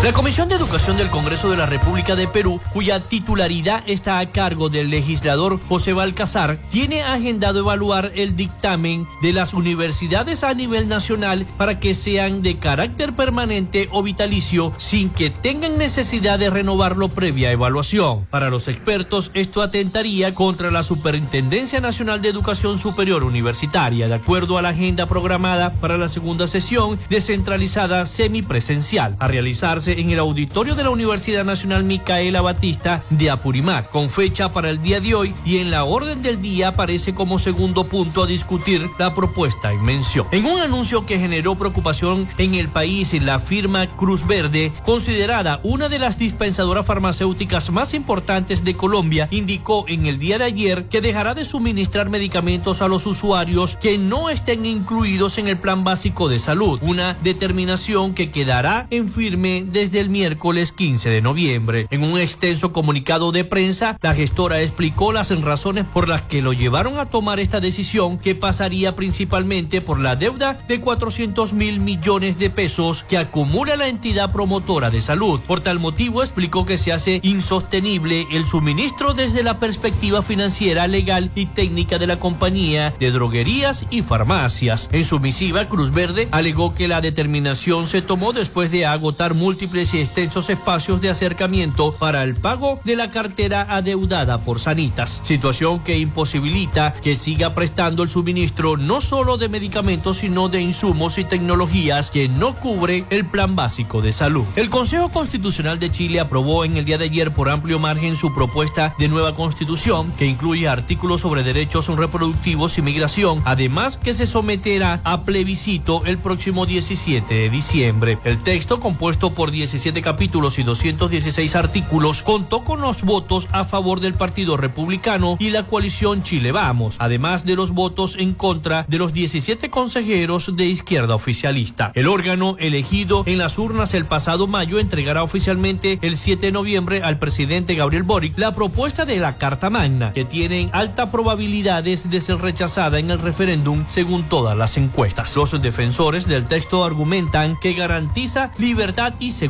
La 0.03 0.11
Comisión 0.11 0.49
de 0.49 0.55
Educación 0.55 0.97
del 0.97 1.07
Congreso 1.07 1.49
de 1.49 1.55
la 1.55 1.65
República 1.65 2.13
de 2.17 2.27
Perú, 2.27 2.59
cuya 2.73 2.99
titularidad 2.99 3.85
está 3.87 4.19
a 4.19 4.33
cargo 4.33 4.67
del 4.67 4.89
legislador 4.89 5.61
José 5.69 5.93
Balcazar, 5.93 6.59
tiene 6.69 7.03
agendado 7.03 7.59
evaluar 7.59 8.11
el 8.13 8.35
dictamen 8.35 9.07
de 9.21 9.31
las 9.31 9.53
universidades 9.53 10.43
a 10.43 10.53
nivel 10.55 10.89
nacional 10.89 11.45
para 11.55 11.79
que 11.79 11.93
sean 11.93 12.41
de 12.41 12.57
carácter 12.57 13.13
permanente 13.13 13.87
o 13.93 14.03
vitalicio 14.03 14.73
sin 14.75 15.09
que 15.09 15.29
tengan 15.29 15.77
necesidad 15.77 16.37
de 16.37 16.49
renovarlo 16.49 17.07
previa 17.07 17.53
evaluación. 17.53 18.25
Para 18.29 18.49
los 18.49 18.67
expertos, 18.67 19.31
esto 19.33 19.61
atentaría 19.61 20.35
contra 20.35 20.69
la 20.69 20.83
Superintendencia 20.83 21.79
Nacional 21.79 22.21
de 22.21 22.27
Educación 22.27 22.77
Superior 22.77 23.23
Universitaria, 23.23 24.09
de 24.09 24.15
acuerdo 24.15 24.57
a 24.57 24.61
la 24.61 24.69
agenda 24.69 25.05
programada 25.05 25.71
para 25.75 25.97
la 25.97 26.09
segunda 26.09 26.47
sesión 26.47 26.99
descentralizada 27.09 28.05
semipresencial, 28.05 29.15
a 29.19 29.29
realizarse 29.29 29.92
en 29.99 30.11
el 30.11 30.19
auditorio 30.19 30.75
de 30.75 30.83
la 30.83 30.89
Universidad 30.89 31.45
Nacional 31.45 31.83
Micaela 31.83 32.41
Batista 32.41 33.03
de 33.09 33.29
Apurímac, 33.29 33.89
con 33.89 34.09
fecha 34.09 34.53
para 34.53 34.69
el 34.69 34.81
día 34.81 34.99
de 34.99 35.15
hoy 35.15 35.33
y 35.45 35.57
en 35.57 35.71
la 35.71 35.83
orden 35.83 36.21
del 36.21 36.41
día 36.41 36.69
aparece 36.69 37.13
como 37.13 37.39
segundo 37.39 37.87
punto 37.87 38.23
a 38.23 38.27
discutir 38.27 38.89
la 38.99 39.13
propuesta 39.13 39.71
en 39.71 39.83
mención. 39.83 40.27
En 40.31 40.45
un 40.45 40.59
anuncio 40.59 41.05
que 41.05 41.19
generó 41.19 41.55
preocupación 41.55 42.27
en 42.37 42.55
el 42.55 42.69
país, 42.69 43.13
la 43.21 43.39
firma 43.39 43.87
Cruz 43.87 44.25
Verde, 44.25 44.71
considerada 44.85 45.59
una 45.63 45.89
de 45.89 45.99
las 45.99 46.17
dispensadoras 46.17 46.85
farmacéuticas 46.85 47.71
más 47.71 47.93
importantes 47.93 48.63
de 48.63 48.73
Colombia, 48.73 49.27
indicó 49.31 49.85
en 49.87 50.05
el 50.05 50.17
día 50.17 50.37
de 50.37 50.45
ayer 50.45 50.85
que 50.85 51.01
dejará 51.01 51.33
de 51.33 51.45
suministrar 51.45 52.09
medicamentos 52.09 52.81
a 52.81 52.87
los 52.87 53.05
usuarios 53.05 53.77
que 53.77 53.97
no 53.97 54.29
estén 54.29 54.65
incluidos 54.65 55.37
en 55.37 55.47
el 55.47 55.59
plan 55.59 55.83
básico 55.83 56.29
de 56.29 56.39
salud, 56.39 56.79
una 56.81 57.17
determinación 57.23 58.13
que 58.13 58.31
quedará 58.31 58.87
en 58.89 59.09
firme 59.09 59.63
desde 59.83 59.99
el 59.99 60.09
miércoles 60.09 60.71
15 60.71 61.09
de 61.09 61.21
noviembre. 61.21 61.87
En 61.91 62.03
un 62.03 62.17
extenso 62.17 62.71
comunicado 62.71 63.33
de 63.33 63.43
prensa, 63.43 63.97
la 64.01 64.13
gestora 64.13 64.61
explicó 64.61 65.11
las 65.11 65.29
razones 65.41 65.85
por 65.85 66.07
las 66.07 66.21
que 66.21 66.41
lo 66.41 66.53
llevaron 66.53 66.99
a 66.99 67.07
tomar 67.07 67.41
esta 67.41 67.59
decisión 67.59 68.17
que 68.17 68.33
pasaría 68.33 68.95
principalmente 68.95 69.81
por 69.81 69.99
la 69.99 70.15
deuda 70.15 70.57
de 70.69 70.79
400 70.79 71.51
mil 71.51 71.81
millones 71.81 72.39
de 72.39 72.49
pesos 72.49 73.03
que 73.03 73.17
acumula 73.17 73.75
la 73.75 73.89
entidad 73.89 74.31
promotora 74.31 74.89
de 74.89 75.01
salud. 75.01 75.41
Por 75.41 75.59
tal 75.59 75.79
motivo 75.79 76.23
explicó 76.23 76.63
que 76.63 76.77
se 76.77 76.93
hace 76.93 77.19
insostenible 77.21 78.25
el 78.31 78.45
suministro 78.45 79.13
desde 79.13 79.43
la 79.43 79.59
perspectiva 79.59 80.21
financiera, 80.21 80.87
legal 80.87 81.29
y 81.35 81.47
técnica 81.47 81.99
de 81.99 82.07
la 82.07 82.19
compañía 82.19 82.93
de 83.01 83.11
droguerías 83.11 83.85
y 83.89 84.01
farmacias. 84.01 84.87
En 84.93 85.03
su 85.03 85.19
misiva, 85.19 85.65
Cruz 85.65 85.91
Verde 85.91 86.29
alegó 86.31 86.73
que 86.73 86.87
la 86.87 87.01
determinación 87.01 87.85
se 87.85 88.01
tomó 88.01 88.31
después 88.31 88.71
de 88.71 88.85
agotar 88.85 89.33
múltiples 89.33 89.72
y 89.73 89.99
extensos 89.99 90.51
espacios 90.51 91.01
de 91.01 91.09
acercamiento 91.09 91.95
para 91.95 92.23
el 92.23 92.35
pago 92.35 92.79
de 92.83 92.95
la 92.95 93.09
cartera 93.09 93.65
adeudada 93.67 94.43
por 94.43 94.59
Sanitas, 94.59 95.21
situación 95.23 95.79
que 95.79 95.97
imposibilita 95.97 96.93
que 96.93 97.15
siga 97.15 97.55
prestando 97.55 98.03
el 98.03 98.09
suministro 98.09 98.77
no 98.77 99.01
solo 99.01 99.37
de 99.37 99.49
medicamentos, 99.49 100.17
sino 100.17 100.47
de 100.47 100.61
insumos 100.61 101.17
y 101.17 101.23
tecnologías 101.23 102.11
que 102.11 102.29
no 102.29 102.55
cubre 102.55 103.05
el 103.09 103.25
plan 103.25 103.55
básico 103.55 104.03
de 104.03 104.13
salud. 104.13 104.43
El 104.55 104.69
Consejo 104.69 105.09
Constitucional 105.09 105.79
de 105.79 105.89
Chile 105.89 106.19
aprobó 106.19 106.65
en 106.65 106.77
el 106.77 106.85
día 106.85 106.99
de 106.99 107.05
ayer 107.05 107.31
por 107.31 107.49
amplio 107.49 107.79
margen 107.79 108.15
su 108.15 108.31
propuesta 108.31 108.93
de 108.99 109.07
nueva 109.07 109.33
constitución 109.33 110.13
que 110.19 110.27
incluye 110.27 110.67
artículos 110.67 111.21
sobre 111.21 111.41
derechos 111.41 111.87
reproductivos 111.87 112.77
y 112.77 112.83
migración, 112.83 113.41
además 113.43 113.97
que 113.97 114.13
se 114.13 114.27
someterá 114.27 115.01
a 115.03 115.23
plebiscito 115.23 116.03
el 116.05 116.19
próximo 116.19 116.67
17 116.67 117.33
de 117.33 117.49
diciembre. 117.49 118.19
El 118.23 118.43
texto 118.43 118.79
compuesto 118.79 119.33
por 119.33 119.49
17 119.63 120.01
capítulos 120.01 120.59
y 120.59 120.63
216 120.63 121.55
artículos, 121.55 122.21
contó 122.21 122.65
con 122.65 122.81
los 122.81 123.05
votos 123.05 123.47
a 123.53 123.63
favor 123.63 124.01
del 124.01 124.13
Partido 124.13 124.57
Republicano 124.57 125.37
y 125.39 125.51
la 125.51 125.67
coalición 125.67 126.21
Chile 126.21 126.51
Vamos, 126.51 126.97
además 126.99 127.45
de 127.45 127.55
los 127.55 127.71
votos 127.71 128.17
en 128.17 128.33
contra 128.33 128.83
de 128.89 128.97
los 128.97 129.13
17 129.13 129.69
consejeros 129.69 130.57
de 130.57 130.65
izquierda 130.65 131.15
oficialista. 131.15 131.93
El 131.95 132.07
órgano 132.07 132.57
elegido 132.59 133.23
en 133.25 133.37
las 133.37 133.57
urnas 133.57 133.93
el 133.93 134.05
pasado 134.05 134.47
mayo 134.47 134.79
entregará 134.79 135.23
oficialmente 135.23 135.97
el 136.01 136.17
7 136.17 136.47
de 136.47 136.51
noviembre 136.51 137.01
al 137.01 137.17
presidente 137.17 137.75
Gabriel 137.75 138.03
Boric 138.03 138.37
la 138.37 138.51
propuesta 138.51 139.05
de 139.05 139.15
la 139.19 139.37
Carta 139.37 139.69
Magna, 139.69 140.11
que 140.11 140.25
tiene 140.25 140.69
altas 140.73 141.07
probabilidades 141.07 142.09
de 142.09 142.19
ser 142.19 142.39
rechazada 142.39 142.99
en 142.99 143.11
el 143.11 143.19
referéndum 143.19 143.85
según 143.87 144.23
todas 144.23 144.57
las 144.57 144.75
encuestas. 144.75 145.33
Los 145.37 145.61
defensores 145.61 146.27
del 146.27 146.43
texto 146.43 146.83
argumentan 146.83 147.57
que 147.61 147.71
garantiza 147.71 148.51
libertad 148.57 149.13
y 149.19 149.31
seguridad 149.31 149.42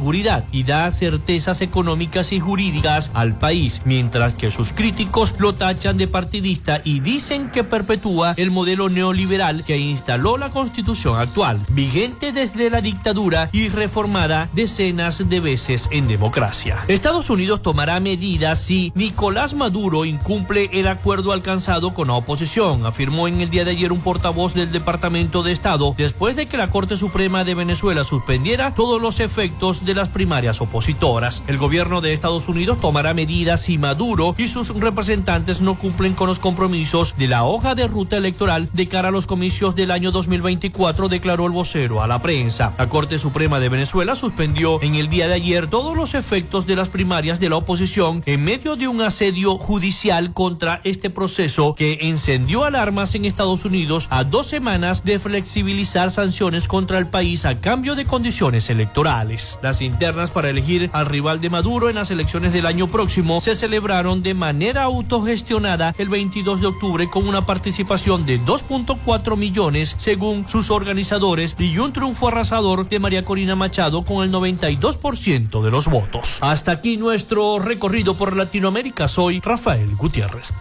y 0.51 0.63
da 0.63 0.91
certezas 0.91 1.61
económicas 1.61 2.33
y 2.33 2.39
jurídicas 2.39 3.11
al 3.13 3.35
país, 3.35 3.81
mientras 3.85 4.33
que 4.33 4.49
sus 4.49 4.73
críticos 4.73 5.35
lo 5.39 5.53
tachan 5.53 5.97
de 5.97 6.07
partidista 6.07 6.81
y 6.83 6.99
dicen 6.99 7.51
que 7.51 7.63
perpetúa 7.63 8.33
el 8.37 8.51
modelo 8.51 8.89
neoliberal 8.89 9.63
que 9.63 9.77
instaló 9.77 10.37
la 10.37 10.49
constitución 10.49 11.19
actual, 11.19 11.59
vigente 11.69 12.31
desde 12.31 12.69
la 12.69 12.81
dictadura 12.81 13.49
y 13.51 13.69
reformada 13.69 14.49
decenas 14.53 15.29
de 15.29 15.39
veces 15.39 15.87
en 15.91 16.07
democracia. 16.07 16.79
Estados 16.87 17.29
Unidos 17.29 17.61
tomará 17.61 17.99
medidas 17.99 18.59
si 18.59 18.91
Nicolás 18.95 19.53
Maduro 19.53 20.05
incumple 20.05 20.69
el 20.73 20.87
acuerdo 20.87 21.31
alcanzado 21.31 21.93
con 21.93 22.07
la 22.07 22.15
oposición, 22.15 22.85
afirmó 22.85 23.27
en 23.27 23.41
el 23.41 23.49
día 23.49 23.65
de 23.65 23.71
ayer 23.71 23.91
un 23.91 24.01
portavoz 24.01 24.53
del 24.53 24.71
Departamento 24.71 25.43
de 25.43 25.51
Estado, 25.51 25.93
después 25.97 26.35
de 26.35 26.45
que 26.45 26.57
la 26.57 26.69
Corte 26.69 26.97
Suprema 26.97 27.43
de 27.43 27.55
Venezuela 27.55 28.03
suspendiera 28.03 28.73
todos 28.73 29.01
los 29.01 29.19
efectos 29.19 29.82
de 29.85 29.93
las 29.93 30.09
primarias 30.09 30.61
opositoras. 30.61 31.43
El 31.47 31.57
gobierno 31.57 32.01
de 32.01 32.13
Estados 32.13 32.49
Unidos 32.49 32.79
tomará 32.79 33.13
medidas 33.13 33.61
si 33.61 33.77
Maduro 33.77 34.35
y 34.37 34.47
sus 34.47 34.69
representantes 34.69 35.61
no 35.61 35.77
cumplen 35.77 36.13
con 36.13 36.27
los 36.27 36.39
compromisos 36.39 37.15
de 37.17 37.27
la 37.27 37.43
hoja 37.43 37.75
de 37.75 37.87
ruta 37.87 38.17
electoral 38.17 38.69
de 38.73 38.87
cara 38.87 39.09
a 39.09 39.11
los 39.11 39.27
comicios 39.27 39.75
del 39.75 39.91
año 39.91 40.11
2024, 40.11 41.09
declaró 41.09 41.45
el 41.45 41.51
vocero 41.51 42.01
a 42.01 42.07
la 42.07 42.19
prensa. 42.19 42.73
La 42.77 42.89
Corte 42.89 43.17
Suprema 43.17 43.59
de 43.59 43.69
Venezuela 43.69 44.15
suspendió 44.15 44.81
en 44.81 44.95
el 44.95 45.09
día 45.09 45.27
de 45.27 45.35
ayer 45.35 45.67
todos 45.67 45.95
los 45.95 46.13
efectos 46.13 46.65
de 46.65 46.75
las 46.75 46.89
primarias 46.89 47.39
de 47.39 47.49
la 47.49 47.57
oposición 47.57 48.21
en 48.25 48.43
medio 48.43 48.75
de 48.75 48.87
un 48.87 49.01
asedio 49.01 49.57
judicial 49.57 50.33
contra 50.33 50.81
este 50.83 51.09
proceso 51.09 51.75
que 51.75 51.99
encendió 52.01 52.63
alarmas 52.63 53.15
en 53.15 53.25
Estados 53.25 53.65
Unidos 53.65 54.07
a 54.09 54.23
dos 54.23 54.47
semanas 54.47 55.03
de 55.03 55.19
flexibilizar 55.19 56.11
sanciones 56.11 56.67
contra 56.67 56.97
el 56.97 57.07
país 57.07 57.45
a 57.45 57.59
cambio 57.59 57.95
de 57.95 58.05
condiciones 58.05 58.69
electorales. 58.69 59.59
Internas 59.81 60.31
para 60.31 60.49
elegir 60.49 60.89
al 60.93 61.05
rival 61.05 61.41
de 61.41 61.49
Maduro 61.49 61.89
en 61.89 61.95
las 61.95 62.11
elecciones 62.11 62.53
del 62.53 62.65
año 62.65 62.89
próximo 62.89 63.41
se 63.41 63.55
celebraron 63.55 64.23
de 64.23 64.33
manera 64.33 64.83
autogestionada 64.83 65.93
el 65.97 66.09
22 66.09 66.61
de 66.61 66.67
octubre 66.67 67.09
con 67.09 67.27
una 67.27 67.45
participación 67.45 68.25
de 68.25 68.39
2.4 68.39 69.37
millones 69.37 69.95
según 69.97 70.47
sus 70.47 70.71
organizadores 70.71 71.55
y 71.57 71.77
un 71.77 71.93
triunfo 71.93 72.27
arrasador 72.27 72.87
de 72.87 72.99
María 72.99 73.23
Corina 73.23 73.55
Machado 73.55 74.03
con 74.03 74.23
el 74.23 74.31
92% 74.31 75.61
de 75.61 75.71
los 75.71 75.87
votos. 75.87 76.39
Hasta 76.41 76.71
aquí 76.71 76.97
nuestro 76.97 77.59
recorrido 77.59 78.15
por 78.15 78.35
Latinoamérica. 78.35 79.07
Soy 79.07 79.39
Rafael 79.39 79.95
Gutiérrez. 79.95 80.53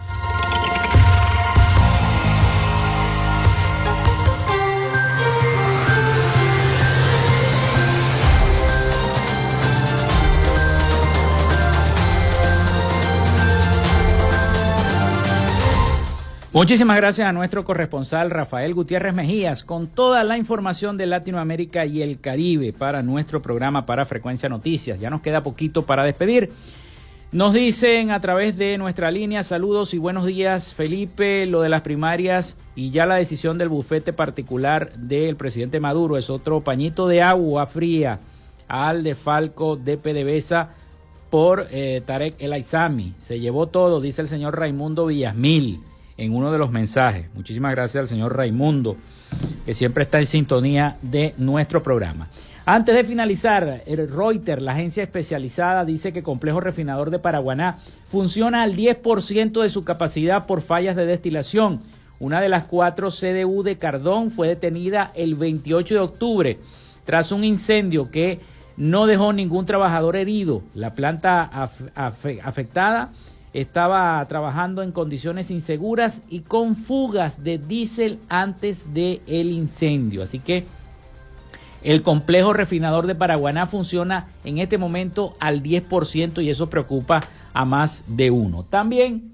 Muchísimas 16.53 16.97
gracias 16.97 17.27
a 17.27 17.33
nuestro 17.33 17.65
corresponsal 17.65 18.29
Rafael 18.29 18.75
Gutiérrez 18.75 19.15
Mejías 19.15 19.63
con 19.63 19.87
toda 19.87 20.23
la 20.23 20.37
información 20.37 20.97
de 20.97 21.07
Latinoamérica 21.07 21.87
y 21.87 22.03
el 22.03 22.19
Caribe 22.19 22.71
para 22.73 23.01
nuestro 23.01 23.41
programa 23.41 23.87
para 23.87 24.05
Frecuencia 24.05 24.49
Noticias. 24.49 24.99
Ya 24.99 25.09
nos 25.09 25.21
queda 25.21 25.41
poquito 25.41 25.81
para 25.81 26.03
despedir. 26.03 26.51
Nos 27.31 27.53
dicen 27.55 28.11
a 28.11 28.21
través 28.21 28.55
de 28.55 28.77
nuestra 28.77 29.09
línea 29.09 29.41
saludos 29.41 29.95
y 29.95 29.97
buenos 29.97 30.27
días 30.27 30.75
Felipe, 30.75 31.47
lo 31.47 31.61
de 31.61 31.69
las 31.69 31.81
primarias 31.81 32.55
y 32.75 32.91
ya 32.91 33.07
la 33.07 33.15
decisión 33.15 33.57
del 33.57 33.69
bufete 33.69 34.13
particular 34.13 34.93
del 34.93 35.35
presidente 35.35 35.79
Maduro 35.79 36.17
es 36.17 36.29
otro 36.29 36.61
pañito 36.61 37.07
de 37.07 37.23
agua 37.23 37.65
fría 37.65 38.19
al 38.67 39.01
de 39.01 39.15
Falco 39.15 39.75
de 39.75 39.97
PDVSA 39.97 40.69
por 41.31 41.65
eh, 41.71 42.03
Tarek 42.05 42.35
El 42.37 42.53
Aizami. 42.53 43.15
Se 43.17 43.39
llevó 43.39 43.65
todo, 43.65 44.01
dice 44.01 44.21
el 44.21 44.27
señor 44.27 44.55
Raimundo 44.59 45.07
Villasmil 45.07 45.81
en 46.23 46.35
uno 46.35 46.51
de 46.51 46.57
los 46.57 46.71
mensajes. 46.71 47.27
Muchísimas 47.35 47.71
gracias 47.71 48.01
al 48.01 48.07
señor 48.07 48.35
Raimundo, 48.35 48.97
que 49.65 49.73
siempre 49.73 50.03
está 50.03 50.19
en 50.19 50.25
sintonía 50.25 50.97
de 51.01 51.33
nuestro 51.37 51.83
programa. 51.83 52.27
Antes 52.65 52.95
de 52.95 53.03
finalizar, 53.03 53.83
el 53.85 54.09
Reuters, 54.09 54.61
la 54.61 54.71
agencia 54.71 55.03
especializada, 55.03 55.83
dice 55.83 56.13
que 56.13 56.23
complejo 56.23 56.61
refinador 56.61 57.09
de 57.09 57.19
Paraguaná 57.19 57.79
funciona 58.09 58.63
al 58.63 58.75
10% 58.75 59.61
de 59.61 59.67
su 59.67 59.83
capacidad 59.83 60.45
por 60.45 60.61
fallas 60.61 60.95
de 60.95 61.05
destilación. 61.05 61.81
Una 62.19 62.39
de 62.39 62.47
las 62.47 62.63
cuatro 62.63 63.09
CDU 63.09 63.63
de 63.63 63.77
Cardón 63.77 64.31
fue 64.31 64.47
detenida 64.47 65.11
el 65.13 65.35
28 65.35 65.93
de 65.93 65.99
octubre 65.99 66.59
tras 67.03 67.33
un 67.33 67.43
incendio 67.43 68.09
que 68.09 68.39
no 68.77 69.07
dejó 69.07 69.33
ningún 69.33 69.65
trabajador 69.65 70.15
herido. 70.15 70.63
La 70.73 70.93
planta 70.93 71.69
afectada 71.95 73.11
estaba 73.53 74.25
trabajando 74.27 74.81
en 74.81 74.91
condiciones 74.91 75.51
inseguras 75.51 76.21
y 76.29 76.39
con 76.41 76.75
fugas 76.75 77.43
de 77.43 77.57
diésel 77.57 78.19
antes 78.29 78.93
del 78.93 79.21
el 79.27 79.51
incendio. 79.51 80.23
Así 80.23 80.39
que 80.39 80.65
el 81.83 82.01
complejo 82.01 82.53
refinador 82.53 83.07
de 83.07 83.15
Paraguaná 83.15 83.67
funciona 83.67 84.27
en 84.43 84.57
este 84.57 84.77
momento 84.77 85.35
al 85.39 85.61
10% 85.61 86.43
y 86.43 86.49
eso 86.49 86.69
preocupa 86.69 87.21
a 87.53 87.65
más 87.65 88.05
de 88.07 88.31
uno. 88.31 88.63
También 88.63 89.33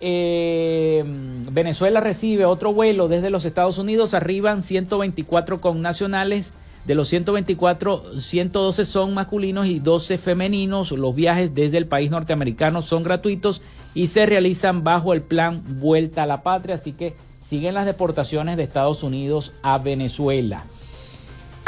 eh, 0.00 1.04
Venezuela 1.52 2.00
recibe 2.00 2.44
otro 2.44 2.72
vuelo 2.72 3.06
desde 3.06 3.30
los 3.30 3.44
Estados 3.44 3.78
Unidos, 3.78 4.14
arriban 4.14 4.62
124 4.62 5.60
connacionales. 5.60 6.52
De 6.86 6.94
los 6.94 7.08
124, 7.08 8.20
112 8.20 8.84
son 8.84 9.14
masculinos 9.14 9.66
y 9.66 9.80
12 9.80 10.18
femeninos. 10.18 10.92
Los 10.92 11.14
viajes 11.14 11.54
desde 11.54 11.78
el 11.78 11.86
país 11.86 12.10
norteamericano 12.10 12.82
son 12.82 13.02
gratuitos 13.02 13.62
y 13.94 14.06
se 14.06 14.26
realizan 14.26 14.82
bajo 14.82 15.12
el 15.12 15.22
plan 15.22 15.62
Vuelta 15.80 16.22
a 16.22 16.26
la 16.26 16.42
Patria. 16.42 16.76
Así 16.76 16.92
que 16.92 17.14
siguen 17.46 17.74
las 17.74 17.86
deportaciones 17.86 18.56
de 18.56 18.62
Estados 18.62 19.02
Unidos 19.02 19.52
a 19.62 19.78
Venezuela. 19.78 20.64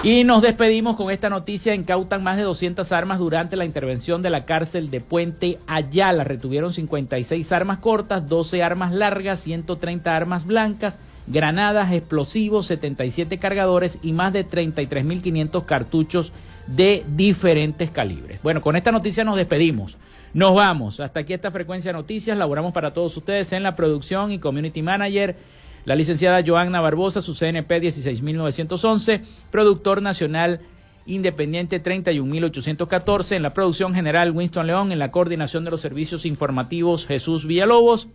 Y 0.03 0.25
nos 0.25 0.43
despedimos 0.43 0.97
con 0.97 1.13
esta 1.13 1.31
noticia. 1.31 1.77
Incautan 1.77 2.25
más 2.25 2.37
de 2.37 2.43
200 2.43 2.91
armas 2.91 3.21
durante 3.21 3.55
la 3.55 3.65
intervención 3.65 4.21
de 4.21 4.31
la 4.31 4.45
cárcel 4.45 4.91
de 4.91 5.01
Puente 5.01 5.59
Ayala. 5.69 6.25
Retuvieron 6.25 6.73
56 6.73 7.53
armas 7.53 7.79
cortas, 7.79 8.29
12 8.29 8.65
armas 8.65 8.93
largas, 8.93 9.39
130 9.41 10.17
armas 10.17 10.45
blancas, 10.45 10.97
granadas, 11.27 11.93
explosivos, 11.93 12.67
77 12.67 13.39
cargadores 13.39 13.99
y 14.03 14.13
más 14.13 14.33
de 14.33 14.47
33.500 14.47 15.65
cartuchos 15.65 16.33
de 16.67 17.05
diferentes 17.09 17.91
calibres. 17.91 18.43
Bueno, 18.43 18.61
con 18.61 18.77
esta 18.77 18.93
noticia 18.93 19.25
nos 19.25 19.37
despedimos. 19.37 19.99
Nos 20.35 20.55
vamos. 20.55 21.01
Hasta 21.01 21.21
aquí 21.21 21.33
esta 21.33 21.51
frecuencia 21.51 21.91
de 21.91 21.99
noticias. 21.99 22.37
Laboramos 22.37 22.73
para 22.73 22.93
todos 22.93 23.17
ustedes 23.17 23.53
en 23.53 23.63
la 23.63 23.77
producción 23.77 24.33
y 24.33 24.39
community 24.39 24.83
manager. 24.83 25.37
La 25.85 25.97
licenciada 25.97 26.43
Joanna 26.47 26.81
Barbosa, 26.81 27.21
su 27.21 27.35
CNP 27.35 27.81
16911, 27.81 29.23
productor 29.51 30.01
nacional 30.01 30.61
independiente 31.07 31.81
31814, 31.81 33.37
en 33.37 33.43
la 33.43 33.53
producción 33.53 33.95
general 33.95 34.31
Winston 34.31 34.67
León, 34.67 34.93
en 34.93 35.01
la 35.01 35.11
coordinación 35.11 35.65
de 35.65 35.73
los 35.73 35.81
servicios 35.81 36.25
informativos 36.25 37.07
Jesús 37.07 37.47
Villalobos, 37.47 38.09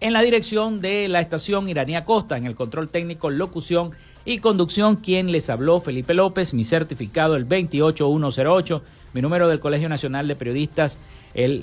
en 0.00 0.12
la 0.12 0.22
dirección 0.22 0.80
de 0.80 1.08
la 1.08 1.20
estación 1.20 1.68
Iranía 1.68 2.04
Costa, 2.04 2.36
en 2.36 2.46
el 2.46 2.54
control 2.54 2.88
técnico, 2.88 3.30
locución 3.30 3.90
y 4.24 4.38
conducción, 4.38 4.96
quien 4.96 5.32
les 5.32 5.50
habló 5.50 5.80
Felipe 5.80 6.14
López, 6.14 6.54
mi 6.54 6.64
certificado 6.64 7.36
el 7.36 7.44
28108, 7.44 8.82
mi 9.14 9.22
número 9.22 9.48
del 9.48 9.60
Colegio 9.60 9.88
Nacional 9.88 10.28
de 10.28 10.36
Periodistas 10.36 10.98
el 11.34 11.62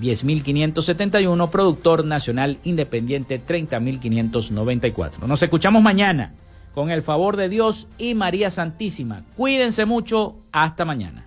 10.571, 0.00 1.44
eh, 1.44 1.48
productor 1.50 2.04
nacional 2.04 2.58
independiente 2.64 3.40
30.594. 3.44 5.26
Nos 5.26 5.42
escuchamos 5.42 5.82
mañana 5.82 6.34
con 6.74 6.90
el 6.90 7.02
favor 7.02 7.36
de 7.36 7.48
Dios 7.48 7.88
y 7.98 8.14
María 8.14 8.50
Santísima. 8.50 9.24
Cuídense 9.36 9.86
mucho, 9.86 10.36
hasta 10.52 10.84
mañana. 10.84 11.26